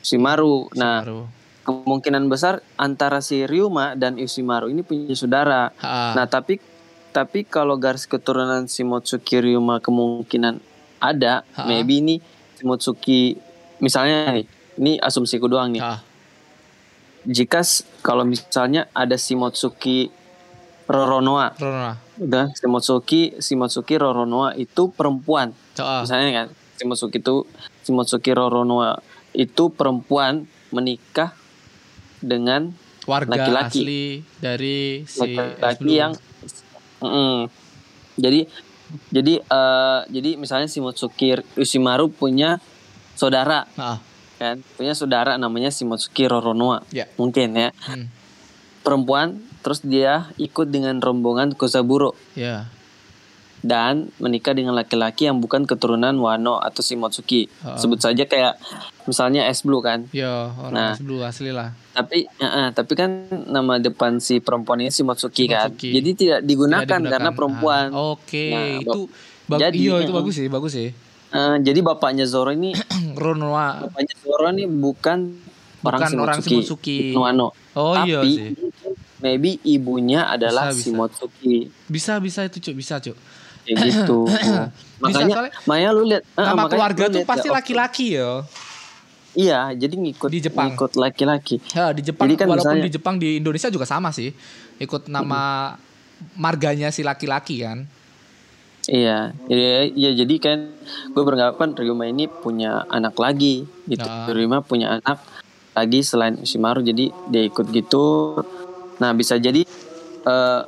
[0.00, 0.72] Shimaru.
[0.74, 1.20] Nah, Shimaru.
[1.60, 5.70] kemungkinan besar antara si Ryuma dan Yoshimaru ini punya saudara.
[5.78, 6.56] Ah, Nah, tapi
[7.10, 10.62] tapi kalau garis keturunan si Motsuki Ryuma kemungkinan
[11.00, 11.66] ada, Ha-ha.
[11.66, 12.16] maybe ini
[12.60, 13.20] si Motsuki
[13.80, 14.44] misalnya nih,
[14.76, 15.80] ini asumsiku doang nih.
[15.80, 15.96] ah,
[17.24, 17.64] Jika
[18.00, 20.12] kalau misalnya ada si Motsuki
[20.84, 21.96] Roronoa, Rona.
[22.18, 25.56] udah si Motsuki si Motsuki Roronoa itu perempuan.
[25.76, 26.46] Ah, Misalnya kan
[26.76, 27.48] si Motsuki itu
[27.80, 29.00] si Motsuki Roronoa
[29.32, 31.32] itu perempuan menikah
[32.20, 33.80] dengan warga laki-laki.
[33.80, 34.02] asli
[34.36, 36.12] dari si laki-laki yang
[37.00, 37.48] Mm-mm.
[38.14, 38.44] jadi
[39.08, 42.58] jadi eh, jadi misalnya si Motsuki Ushimaru punya
[43.12, 43.98] saudara Ah,
[44.36, 47.04] kan punya saudara namanya si Motsuki Roronoa ya.
[47.14, 48.08] mungkin ya Hmm.
[48.80, 52.72] perempuan terus dia ikut dengan rombongan Kozaburo Ya.
[53.60, 57.76] Dan menikah dengan laki-laki yang bukan keturunan Wano atau si Motsuki Ah.
[57.76, 58.56] sebut saja kayak
[59.04, 60.92] misalnya S Blue kan Ya, orang Nah.
[60.92, 61.76] es Blue asli lah.
[61.90, 63.10] tapi eh, eh, tapi kan
[63.46, 67.12] nama depan si perempuan ini si Motsuki, kan jadi tidak digunakan, Tidak digunakan.
[67.12, 69.00] karena perempuan Ah, Oke, Nah, itu
[69.46, 70.88] bag- jadi, iya itu bagus sih, bagus sih.
[71.30, 72.72] Eh, jadi bapaknya Zoro ini
[73.14, 73.84] Ronoa.
[73.84, 75.18] bapaknya Zoro ini bukan,
[75.80, 76.98] orang Bukan orang si Motsuki, Motsuki.
[77.10, 77.48] bukan Wano.
[77.72, 78.50] Oh tapi iya sih.
[79.18, 80.96] maybe ibunya adalah Bisa, si bisa.
[80.96, 81.54] Motsuki
[81.86, 83.14] Bisa bisa itu cuk, bisa cuk.
[83.62, 84.18] Kayak gitu
[85.02, 88.06] makanya soalnya makanya lu lihat eh, Nama makanya keluarga lu tuh lihat pasti ya, laki-laki
[88.12, 88.30] ya.
[89.32, 90.66] iya jadi ngikut Di Jepang.
[90.68, 94.10] ngikut laki-laki Ya, di Jepang Jadi kan walaupun misalnya- di Jepang di Indonesia juga sama
[94.10, 94.34] sih.
[94.76, 95.74] Ikut nama
[96.34, 97.86] marganya si laki-laki kan.
[98.84, 100.58] Iya, ya, ya jadi kan
[101.06, 104.02] gue beranggapan Ryuma ini punya anak lagi gitu.
[104.02, 104.26] Nah.
[104.26, 105.20] Ryuma punya anak
[105.70, 108.40] lagi selain Ushimaru jadi dia ikut gitu.
[108.98, 109.62] Nah bisa jadi
[110.20, 110.60] eh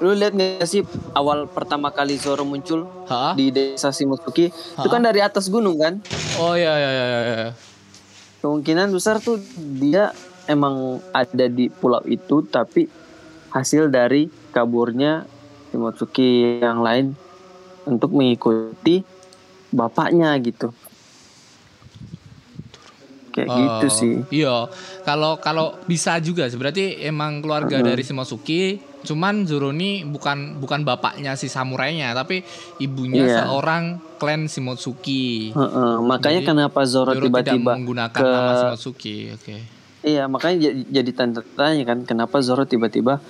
[0.00, 0.84] lu lihat nggak sih
[1.16, 3.32] awal pertama kali Zoro muncul Hah?
[3.32, 6.00] di desa Shimotsuki itu kan dari atas gunung kan?
[6.36, 7.48] Oh iya iya iya iya.
[8.44, 10.12] Kemungkinan besar tuh dia
[10.46, 12.86] emang ada di pulau itu tapi
[13.50, 15.24] hasil dari kaburnya
[15.72, 17.16] Shimotsuki yang lain
[17.88, 19.00] untuk mengikuti
[19.72, 20.72] bapaknya gitu.
[23.36, 24.14] Kayak gitu Oh, sih.
[24.32, 24.56] Iya,
[25.04, 26.56] kalau kalau bisa juga sih.
[26.56, 28.80] Berarti emang keluarga dari Shimotsuki.
[29.04, 32.40] Cuman Zoro ini bukan bukan bapaknya si samurainya, tapi
[32.80, 33.44] ibunya Iya.
[33.44, 33.84] seorang
[34.16, 35.52] klan Shimotsuki.
[35.52, 39.16] Heeh, makanya Jadi, kenapa Zoro, tiba-tiba menggunakan ke nama Shimotsuki.
[39.36, 39.56] Oke.
[40.00, 40.56] Iya, makanya
[40.88, 43.20] jadi, tanda tanya kan kenapa Zoro tiba-tiba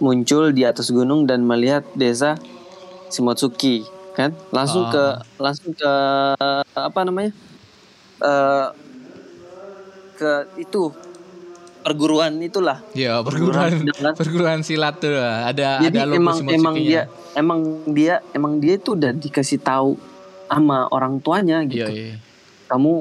[0.00, 2.40] muncul di atas gunung dan melihat desa
[3.12, 3.84] Shimotsuki
[4.16, 4.32] kan?
[4.50, 4.90] Langsung Ah.
[4.90, 5.04] ke
[5.38, 5.92] langsung ke
[6.72, 7.30] apa namanya?
[8.20, 8.66] eh
[10.20, 10.92] ke itu
[11.80, 12.84] perguruan itulah.
[12.92, 14.12] Ya, perguruan Perguruan.
[14.12, 15.16] perguruan silat tuh.
[15.16, 17.02] Ada Jadi ada emang emang dia
[17.32, 19.96] emang dia emang dia itu udah dikasih tahu
[20.44, 21.90] sama orang tuanya Iya, gitu.
[21.90, 22.16] iya.
[22.68, 22.92] Kamu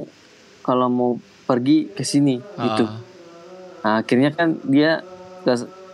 [0.63, 1.11] kalau mau
[1.43, 2.85] pergi ke sini gitu.
[2.87, 3.01] Ah.
[3.79, 5.03] Nah, akhirnya kan dia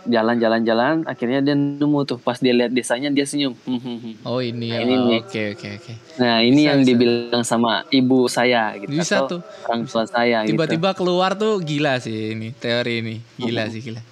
[0.06, 3.54] jalan-jalan-jalan, akhirnya dia nemu tuh pas dia lihat desanya dia senyum.
[4.24, 4.70] Oh, ini.
[4.70, 4.82] Nah, ya.
[4.82, 5.20] ini nih.
[5.22, 5.92] Oke, oke, oke.
[6.16, 6.88] Nah, ini Bisa, yang bisa.
[6.88, 9.40] dibilang sama ibu saya gitu Bisa atau tuh.
[9.64, 10.54] orang tua saya gitu.
[10.54, 13.14] Tiba-tiba keluar tuh gila sih ini teori ini.
[13.36, 14.02] Gila sih gila.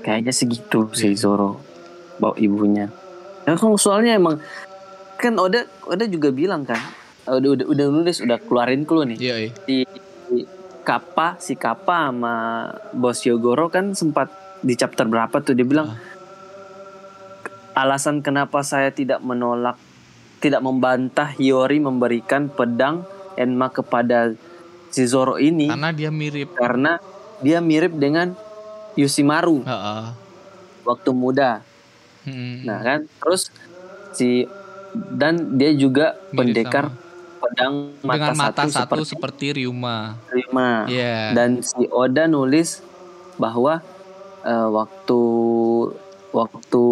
[0.00, 0.96] Kayaknya segitu Iya.
[0.96, 1.60] sih Zoro
[2.16, 2.88] bawa ibunya.
[3.44, 4.40] Ya kan soalnya emang
[5.16, 6.80] kan Oda Oda juga bilang kan
[7.26, 9.50] udah udah udah nulis udah keluarin clue nih Iya, iya.
[9.60, 9.76] si
[10.26, 10.36] si
[10.80, 12.34] Kappa si Kappa sama
[12.90, 15.96] Bos Yogoro kan sempat di chapter berapa tuh dia bilang
[17.72, 19.76] alasan kenapa saya tidak menolak
[20.40, 23.04] tidak membantah Hiyori memberikan pedang
[23.36, 24.32] Enma kepada
[24.90, 26.52] si Zoro ini Karena dia mirip.
[26.52, 27.00] karena
[27.40, 28.36] dia mirip dengan
[28.94, 30.04] Yoshimaru Heeh.
[30.84, 31.64] waktu muda
[32.20, 32.68] Hmm.
[32.68, 33.48] nah kan terus
[34.12, 34.44] si
[34.92, 37.00] dan dia juga Mirip pendekar sama.
[37.40, 37.72] pedang
[38.04, 39.96] mata Dengan mata satu, satu, seperti seperti Ryuma.
[40.28, 41.32] Rima Iya.
[41.32, 42.84] dan si Oda nulis
[43.40, 43.80] bahwa
[44.42, 45.20] eh, waktu
[46.30, 46.84] waktu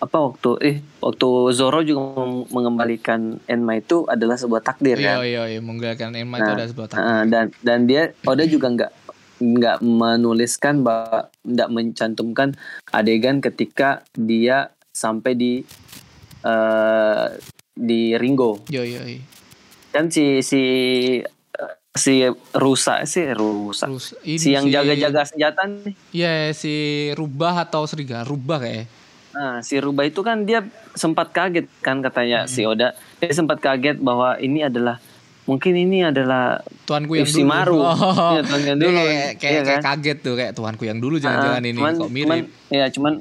[0.00, 5.28] apa waktu eh waktu Zoro juga mengembalikan Enma itu adalah sebuah takdir Iya kan.
[5.28, 7.04] iya iya menggalakkan Enma itu Nah, ada sebuah takdir.
[7.04, 8.92] Uh, dan dan dia Oda juga nggak
[9.40, 12.56] nggak menuliskan bahwa nggak mencantumkan
[12.90, 15.52] adegan ketika dia sampai di
[16.40, 17.26] eh
[17.72, 19.20] di Ringo Yo yo yo.
[19.90, 20.60] kan si si
[21.20, 21.24] eh,
[21.92, 22.22] si
[22.52, 26.72] rusa si rusa Terus ini si yang jaga-jaga senjata nih Iya si
[27.12, 28.86] rubah atau serigala rubah kayak.
[29.30, 30.62] nah si rubah itu kan dia
[30.92, 32.72] sempat kaget kan katanya si Hmm.
[32.72, 34.98] Oda dia sempat kaget bahwa ini adalah
[35.44, 37.46] mungkin ini adalah Tuanku yang si dulu.
[37.48, 37.94] Maru Oh,
[38.32, 39.82] Iya, tuan yang dulu kayak kayak, Iya kayak kan?
[39.88, 42.26] kaget tuh kayak tuanku yang dulu jangan-jangan Ah, ini cuman, kok mirip.
[42.26, 42.38] Cuman,
[42.70, 43.12] ya cuman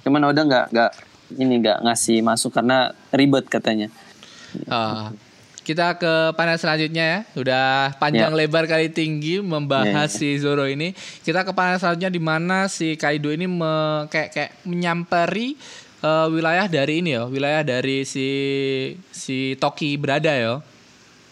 [0.00, 0.90] cuman Oda nggak nggak
[1.34, 2.78] ini nggak ngasih masuk karena
[3.10, 3.88] ribet katanya.
[4.66, 5.10] Ah,
[5.64, 7.18] kita ke panel selanjutnya ya.
[7.34, 8.36] Udah panjang Ya.
[8.36, 10.92] lebar kali tinggi membahas Ya, si Zoro ini.
[10.94, 15.56] Kita ke panel selanjutnya di mana si Kaido ini me- kayak kayak menyamperi
[15.98, 18.28] eh, wilayah dari ini ya, wilayah dari si
[19.08, 20.60] si Toki berada ya.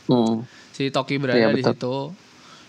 [0.08, 0.48] Hmm.
[0.72, 1.96] Si Toki berada Iya, di situ.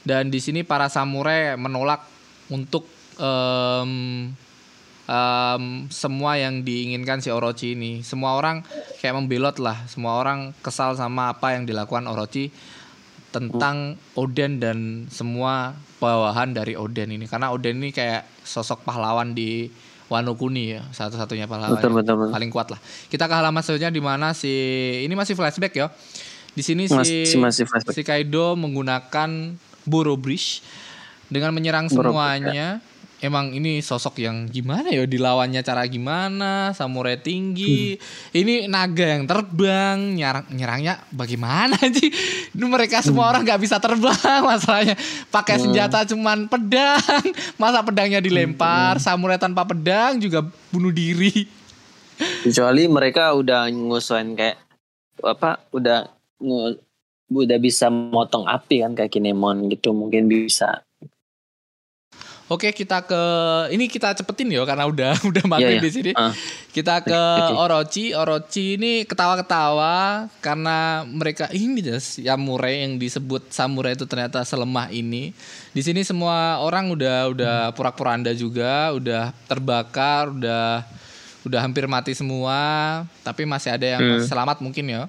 [0.03, 2.03] Dan di sini para samurai menolak
[2.51, 2.83] untuk
[3.15, 4.27] em,
[5.03, 7.99] em, semua yang diinginkan si Orochi ini.
[8.01, 8.63] Semua orang
[8.99, 9.83] kayak membelot lah.
[9.85, 12.49] Semua orang kesal sama apa yang dilakukan Orochi
[13.33, 14.77] tentang Oden dan
[15.09, 17.25] semua bawahan dari Oden ini.
[17.25, 19.71] Karena Oden ini kayak sosok pahlawan di
[20.11, 22.31] Wano Kuni ya, satu-satunya pahlawan Betul, betul, betul.
[22.35, 22.77] paling kuat lah.
[23.09, 24.51] Kita ke halaman selanjutnya di mana si
[25.01, 25.89] ini masih flashback ya.
[26.53, 27.95] Di sini si Masih- flashback.
[27.97, 29.57] si Kaido menggunakan
[29.89, 30.61] Boro Bridge
[31.33, 32.67] dengan menyerang Boro Bridge, semuanya.
[33.23, 36.75] Emang ini sosok yang gimana ya dilawannya cara gimana?
[36.75, 37.95] Samurai tinggi.
[38.35, 42.11] Ini naga yang terbang, nyerang nyerangnya bagaimana sih?
[42.51, 44.99] Ini mereka semua orang nggak bisa terbang masalahnya.
[45.31, 46.99] Pakai senjata cuman pedang.
[47.63, 51.47] Masa pedangnya dilempar, samurai tanpa pedang juga bunuh diri.
[52.43, 54.59] Kecuali mereka udah ngusain kayak
[55.23, 56.11] apa udah
[57.31, 60.83] udah bisa motong api kan kayak Kinemon gitu mungkin bisa.
[62.53, 63.21] Oke, kita ke
[63.73, 65.85] ini kita cepetin ya karena udah udah maghrib Iya, iya.
[65.85, 66.11] di sini.
[66.13, 66.29] Ah.
[66.69, 67.21] Kita ke.
[67.57, 68.13] Orochi.
[68.13, 75.33] Orochi ini ketawa-ketawa karena mereka ini das samurai yang disebut samurai itu ternyata selemah ini.
[75.73, 80.85] Di sini semua orang udah udah pura-puranda juga, udah terbakar, udah
[81.43, 82.55] udah hampir mati semua,
[83.25, 84.11] tapi masih ada yang Hmm.
[84.21, 85.03] masih selamat mungkin ya.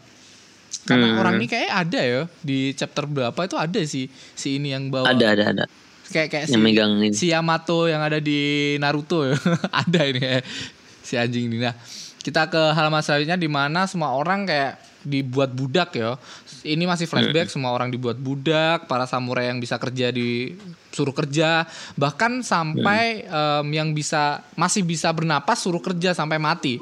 [0.88, 1.20] Karena Hmm.
[1.20, 5.12] orang ini kayak ada ya di chapter berapa itu ada sih si ini yang bawa
[5.12, 5.64] Ada ada ada
[6.10, 7.16] kayak kayak yang megang ini.
[7.16, 9.36] si Yamato yang ada di Naruto ya.
[9.84, 10.42] ada ini kayak
[11.04, 11.60] si anjing ini.
[11.60, 11.76] Nah,
[12.24, 16.16] kita ke halaman selanjutnya di mana semua orang kayak dibuat budak ya.
[16.64, 22.40] Ini masih flashback semua orang dibuat budak, para samurai yang bisa kerja disuruh kerja, bahkan
[22.40, 26.80] sampai em, yang bisa masih bisa bernapas suruh kerja sampai mati.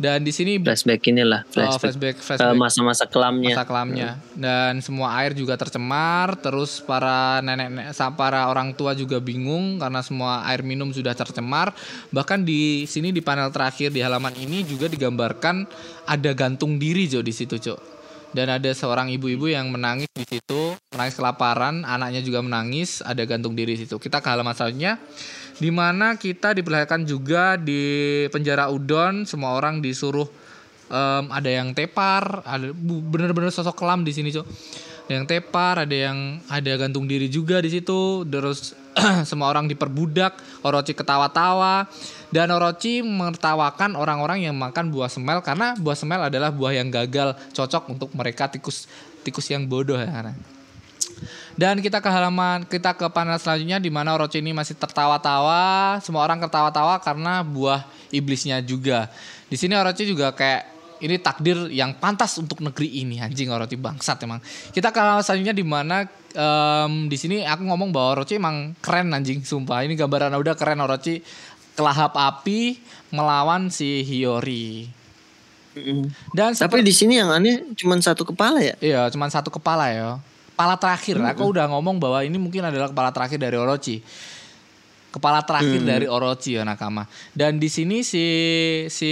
[0.00, 1.76] Dan di sini Flashback inilah oh, flashback.
[1.76, 2.56] flashback Eh, flashback.
[2.56, 3.52] masa-masa kelamnya.
[3.52, 4.08] masa kelamnya.
[4.32, 10.00] Dan semua air juga tercemar terus para nenek sa- para orang tua juga bingung karena
[10.00, 11.76] semua air minum sudah tercemar.
[12.08, 15.68] Bahkan di sini di panel terakhir di halaman ini juga digambarkan
[16.06, 20.72] ada gantung diri Jo di situ Cok dan ada seorang ibu-ibu yang menangis di situ
[20.90, 23.98] menangis kelaparan anaknya juga menangis ada gantung diri di situ.
[23.98, 24.96] Kita ke halaman selanjutnya
[25.60, 30.24] di mana kita diperlihatkan juga di penjara udon semua orang disuruh
[30.90, 34.46] Em, ada yang tepar, ada bener-bener sosok kelam di sini, Cok.
[35.06, 38.26] Ada yang tepar, ada yang ada gantung diri juga di situ.
[38.26, 38.74] Terus
[39.30, 40.34] semua orang diperbudak,
[40.66, 41.86] Orochi ketawa-tawa
[42.34, 47.38] dan Orochi menertawakan orang-orang yang makan buah semel karena buah semel adalah buah yang gagal
[47.54, 48.90] cocok untuk mereka tikus
[49.22, 50.34] tikus yang bodoh ya.
[51.60, 56.24] Dan kita ke halaman kita ke panel selanjutnya di mana Orochi ini masih tertawa-tawa, semua
[56.24, 59.12] orang tertawa-tawa karena buah iblisnya juga.
[59.44, 60.64] Di sini Orochi juga kayak
[61.04, 64.40] ini takdir yang pantas untuk negeri ini anjing Orochi bangsat emang.
[64.72, 69.12] Kita ke halaman selanjutnya di mana em, di sini aku ngomong bahwa Orochi emang keren
[69.12, 69.84] anjing sumpah.
[69.84, 71.20] Ini gambaran udah keren Orochi
[71.76, 72.80] kelahap api
[73.12, 74.88] melawan si Hiyori.
[76.32, 78.80] Dan Tapi di sini yang aneh cuma satu kepala ya.
[78.80, 80.16] Iya, cuman satu kepala ya.
[80.60, 81.16] Kepala terakhir.
[81.24, 84.04] Aku udah ngomong bahwa ini mungkin adalah kepala terakhir dari Orochi.
[85.10, 87.08] Kepala terakhir dari Orochi ya Nakama.
[87.32, 88.24] Dan di sini si
[88.92, 89.10] si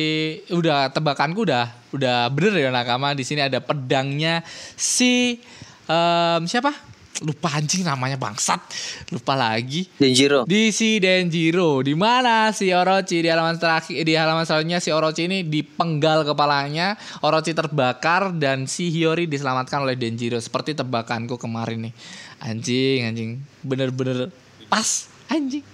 [0.52, 3.16] udah tebakanku udah udah bener ya Nakama.
[3.16, 4.44] Di sini ada pedangnya
[4.76, 5.40] si
[5.88, 6.87] em, siapa?
[7.18, 8.62] Lupa anjing namanya bangsat.
[9.10, 9.90] Lupa lagi.
[9.98, 10.46] Denjiro.
[10.46, 11.82] di si Denjiro.
[11.82, 13.26] Di mana si Orochi?
[13.26, 16.94] Di halaman terakhir di halaman selanjutnya si Orochi ini dipenggal kepalanya.
[17.26, 20.38] Orochi terbakar dan si Hiyori diselamatkan oleh Denjiro.
[20.38, 21.94] Seperti tebakanku kemarin nih.
[22.38, 23.30] Anjing anjing.
[23.66, 24.30] Bener-bener
[24.70, 25.66] pas anjing.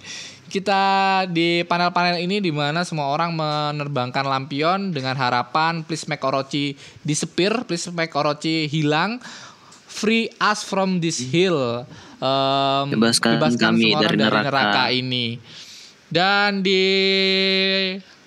[0.45, 6.77] Kita di panel-panel ini di mana semua orang menerbangkan lampion dengan harapan please make Orochi
[7.01, 9.17] disappear, please make Orochi hilang,
[9.95, 11.87] free us from this hill.
[12.19, 14.83] Um, Bebaskan kami semua orang dari neraka.
[14.91, 15.39] ini.
[16.11, 16.83] Dan di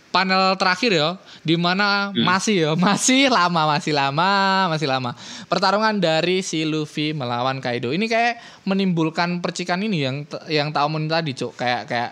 [0.08, 1.08] panel terakhir ya,
[1.44, 4.32] di mana masih ya, masih lama, masih lama,
[4.72, 5.12] masih lama.
[5.46, 7.92] Pertarungan dari si Luffy melawan Kaido.
[7.92, 11.52] Ini kayak menimbulkan percikan ini yang yang tak omongin tadi, Cuk.
[11.54, 12.10] Kayak kayak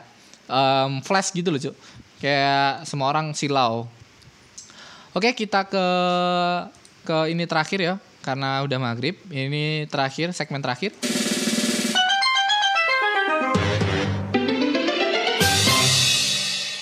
[0.53, 1.75] em, flash gitu loh, Cuk.
[2.21, 3.89] Kayak semua orang silau.
[5.17, 5.87] Oke, kita ke
[7.09, 7.95] ke ini terakhir ya,
[8.27, 9.15] karena udah maghrib.
[9.31, 10.91] Ini terakhir, segmen terakhir.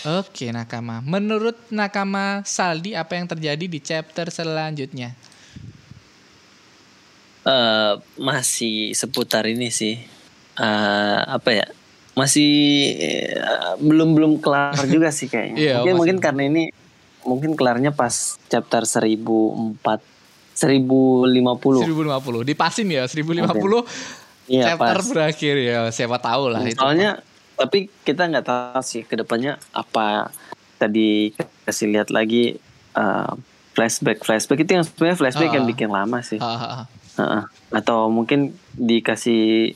[0.05, 5.17] Oke Nakama, menurut Nakama Saldi apa yang terjadi di chapter selanjutnya?
[7.45, 10.01] Eh, masih seputar ini sih.
[10.61, 11.67] Eh, apa ya?
[12.17, 12.53] Masih
[13.01, 13.37] eh,
[13.81, 15.57] belum belum kelar juga sih kayaknya.
[15.57, 15.97] Iya, mungkin masih.
[15.97, 16.63] mungkin karena ini
[17.25, 20.14] mungkin kelarnya pas chapter 1004
[20.55, 21.83] 1050.
[21.83, 23.85] 1050, dipasin ya 1050
[24.45, 25.09] Iya, chapter pas.
[25.09, 26.77] berakhir ya, siapa tahu lah itu.
[26.77, 27.25] Soalnya
[27.55, 30.29] tapi kita nggak tahu sih ke depannya apa
[30.77, 31.33] tadi
[31.63, 32.61] kasih lihat lagi
[32.93, 33.33] eh,
[33.73, 35.57] flashback flashback itu yang sebenarnya flashback Ah.
[35.57, 36.37] yang bikin lama sih.
[36.37, 36.85] Ah, ah, ah.
[37.17, 37.43] Heeh.
[37.73, 39.73] Atau mungkin dikasih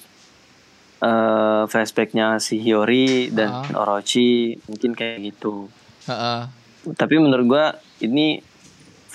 [1.00, 3.80] eh, flashbacknya si Hiyori dan Ah.
[3.80, 5.70] Orochi mungkin kayak gitu.
[6.04, 6.40] Ah, ah.
[6.88, 7.64] Tapi menurut gua
[7.98, 8.44] ini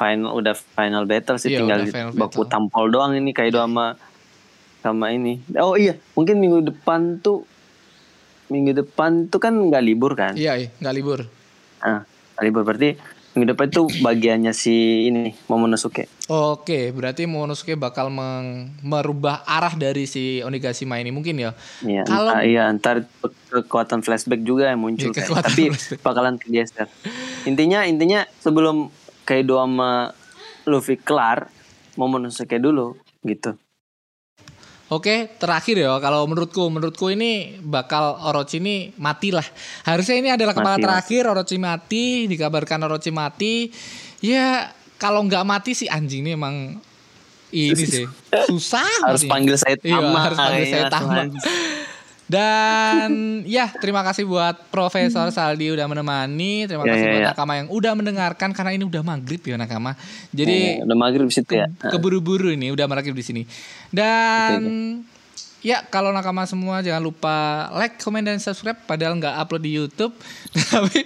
[0.03, 1.79] final udah final battle sih Iya, tinggal
[2.11, 3.95] baku tampol doang ini Kaido sama
[4.77, 5.39] sama ini.
[5.55, 7.47] Oh iya, mungkin minggu depan tuh
[8.49, 10.35] minggu depan tuh kan nggak libur kan?
[10.35, 11.19] Iya, iya, nggak libur.
[11.79, 12.89] Nah, nggak libur berarti
[13.33, 14.75] minggu depan tuh bagiannya si
[15.07, 16.05] ini Momonosuke.
[16.27, 21.55] Oke, berarti Momonosuke bakal meng- merubah arah dari si Onigashima ini mungkin ya.
[21.81, 23.07] Iya, Kalau- iya, ntar
[23.49, 25.25] kekuatan flashback juga yang muncul, Iya, kayak.
[25.25, 25.99] kekuatan tapi flashback.
[26.03, 26.87] bakalan kegeser.
[27.43, 28.91] Intinya, intinya sebelum
[29.23, 30.11] Kaido sama
[30.67, 31.47] Luffy kelar,
[31.99, 33.55] Momonosuke dulu gitu.
[34.91, 39.45] Oke, terakhir ya kalau menurutku, menurutku ini bakal Orochi ini mati lah.
[39.89, 43.73] Harusnya ini adalah kepala Mati, terakhir Orochi mati, dikabarkan Orochi mati.
[44.21, 44.69] Ya
[45.01, 46.77] kalau nggak mati sih anjing ini emang
[47.49, 48.05] ini sih
[48.49, 50.19] susah Harus panggil saya Iya, Tama.
[50.19, 51.15] harus panggil saya Tama.
[52.23, 53.09] Dan
[53.43, 56.65] ya terima kasih buat Profesor Saldi udah menemani.
[56.65, 57.29] Terima Ya, kasih ya, buat ya.
[57.31, 59.93] Nakama yang udah mendengarkan karena ini udah maghrib ya Nakama.
[60.29, 61.67] Jadi Oh, udah maghrib situ ya.
[61.83, 63.43] keburu-buru ini udah maghrib di sini.
[63.89, 64.61] Dan
[65.59, 67.35] ya kalau nakama semua jangan lupa
[67.73, 68.75] like, comment dan subscribe.
[68.83, 70.11] Padahal nggak upload di YouTube.
[70.71, 70.99] Tapi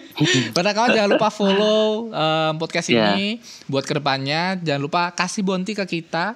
[0.50, 3.14] buat nakama jangan lupa follow um, podcast Ya.
[3.14, 4.58] ini buat ke depannya.
[4.58, 6.34] Jangan lupa kasih bonti ke kita.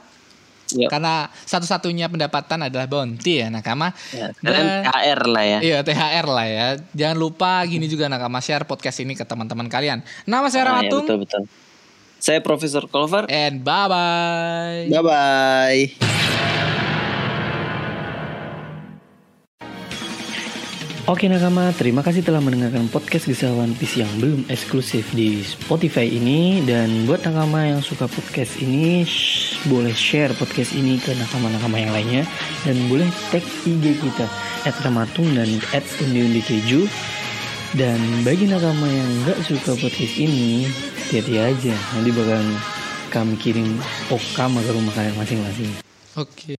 [0.76, 0.90] Yuk.
[0.90, 3.92] Karena satu-satunya pendapatan adalah bonti ya nakama.
[4.16, 5.60] Ya, Dan- THR lah ya.
[5.62, 6.68] Iya THR lah ya.
[6.96, 10.02] Jangan lupa gini juga nakama share podcast ini ke teman-teman kalian.
[10.26, 11.42] Nama saya Ah, ya, Ramatung betul betul.
[12.22, 13.26] Saya Profesor Colver.
[13.34, 14.86] and bye bye.
[14.88, 16.11] Bye bye.
[21.12, 26.08] Oke nakama, terima kasih telah mendengarkan podcast Kisah One Piece yang belum eksklusif di Spotify
[26.08, 26.64] ini.
[26.64, 31.92] Dan buat nakama yang suka podcast ini sh- Boleh share podcast ini ke nakama-nakama yang
[31.92, 32.24] lainnya.
[32.64, 34.24] Dan boleh tag IG kita
[34.64, 36.88] At Ramatung dan at Undi Keju
[37.76, 40.64] Dan bagi nakama yang gak suka podcast ini
[41.12, 41.76] Hati-hati aja.
[41.92, 42.48] Nanti bakalan
[43.12, 43.68] kami kirim
[44.08, 45.76] okama ke rumah kalian masing-masing.
[46.16, 46.56] Oke.